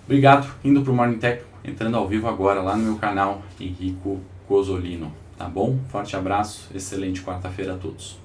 Obrigado, 0.05 0.53
indo 0.65 0.83
para 0.83 0.93
o 0.93 0.97
Morning 0.97 1.19
Tech, 1.19 1.45
entrando 1.65 1.97
ao 1.97 2.09
vivo 2.09 2.29
agora 2.29 2.61
lá 2.61 2.77
no 2.77 2.83
meu 2.83 2.97
canal, 2.97 3.43
Henrico 3.61 4.21
Cosolino. 4.49 5.13
Tá 5.39 5.49
bom? 5.49 5.79
Forte 5.91 6.17
abraço, 6.17 6.69
excelente 6.75 7.23
quarta-feira 7.23 7.75
a 7.75 7.79
todos. 7.79 8.19